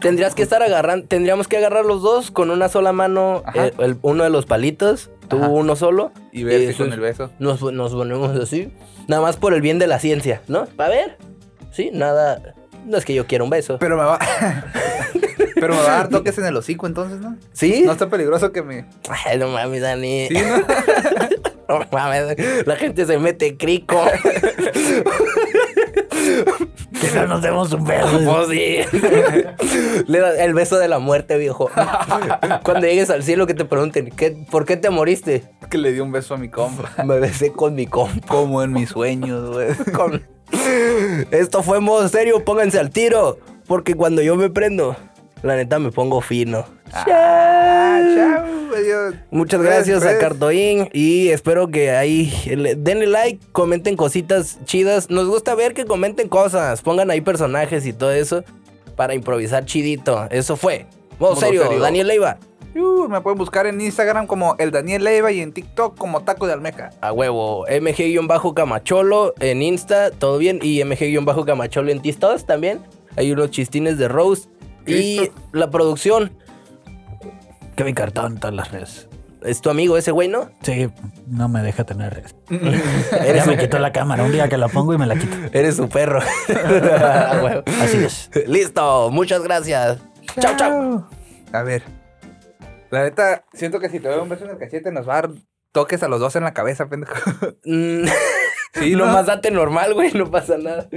[0.00, 1.06] Tendrías que estar agarrando...
[1.06, 5.10] Tendríamos que agarrar los dos con una sola mano, eh, el- uno de los palitos,
[5.28, 5.48] tú Ajá.
[5.48, 6.10] uno solo.
[6.32, 7.30] Y ver si eso con el beso.
[7.38, 8.72] Nos, nos ponemos así.
[9.06, 10.66] Nada más por el bien de la ciencia, ¿no?
[10.66, 11.18] Para ver.
[11.70, 12.54] Sí, nada...
[12.84, 13.78] No es que yo quiera un beso.
[13.78, 14.18] Pero me va.
[15.54, 17.36] Pero me va a dar toques en el hocico entonces, ¿no?
[17.52, 17.82] ¿Sí?
[17.84, 18.86] No está peligroso que me.
[19.26, 20.28] Ay, no mames, Dani.
[20.28, 20.64] Sí, ¿no?
[21.68, 22.36] No mames,
[22.66, 23.98] la gente se mete crico.
[27.00, 28.20] Que no nos demos un beso.
[28.24, 30.04] Pues sí.
[30.06, 31.70] Le el beso de la muerte, viejo.
[32.62, 35.44] Cuando llegues al cielo que te pregunten, ¿qué, ¿por qué te moriste?
[35.70, 36.90] que le dio un beso a mi compa.
[37.04, 38.26] Me besé con mi compa.
[38.26, 39.68] Como en mis sueños, güey.
[39.94, 40.22] Con-
[41.30, 43.38] Esto fue modo serio, pónganse al tiro.
[43.66, 44.96] Porque cuando yo me prendo,
[45.42, 46.64] la neta me pongo fino.
[46.92, 48.44] Ah, chao.
[49.30, 50.18] Muchas Pues, gracias a pues.
[50.18, 55.10] Cartoín y espero que ahí le- denle like, comenten cositas chidas.
[55.10, 58.44] Nos gusta ver que comenten cosas, pongan ahí personajes y todo eso
[58.96, 60.26] para improvisar chidito.
[60.30, 60.86] Eso fue.
[61.18, 61.80] Modo serio, serio.
[61.80, 62.38] Daniel Leiva.
[62.74, 66.46] Uh, me pueden buscar en Instagram como el Daniel Leiva y en TikTok como Taco
[66.46, 66.90] de Almeja.
[67.02, 67.66] A huevo.
[67.68, 70.58] MG-Camacholo en Insta, todo bien.
[70.62, 72.80] Y MG-Camacholo en Tistos también.
[73.16, 74.48] Hay unos chistines de Rose.
[74.86, 76.32] Y la producción.
[77.76, 79.08] Kevin Cartón todas las redes.
[79.44, 80.50] Es tu amigo ese güey, ¿no?
[80.62, 80.88] Sí,
[81.26, 82.34] no me deja tener redes.
[83.26, 84.22] Eres me quitó la cámara.
[84.22, 85.36] Un día que la pongo y me la quito.
[85.52, 86.20] eres su perro.
[86.48, 87.62] A huevo.
[87.80, 88.30] Así es.
[88.46, 89.10] Listo.
[89.10, 89.98] Muchas gracias.
[90.38, 91.08] Chao, chao.
[91.52, 91.82] A ver.
[92.90, 95.22] La neta, siento que si te doy un beso en el cachete nos va a
[95.22, 95.30] dar
[95.72, 97.14] toques a los dos en la cabeza, pendejo.
[98.74, 99.12] Sí, no ¿no?
[99.12, 100.12] más date normal, güey.
[100.12, 100.88] No pasa nada.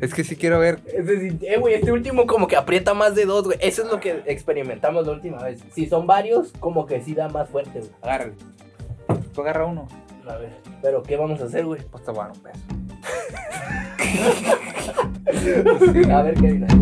[0.00, 0.80] Es que sí quiero ver.
[0.86, 3.58] Es decir, eh, güey, este último como que aprieta más de dos, güey.
[3.60, 5.60] Eso es lo que experimentamos la última vez.
[5.72, 7.90] Si son varios, como que sí da más fuerte, güey.
[8.02, 8.34] Agárrale.
[9.34, 9.88] Tú agarra uno.
[10.28, 10.50] A ver.
[10.82, 11.80] Pero, ¿qué vamos a hacer, güey?
[11.90, 12.60] Pues te voy a dar un beso.
[16.12, 16.76] A ver qué dices.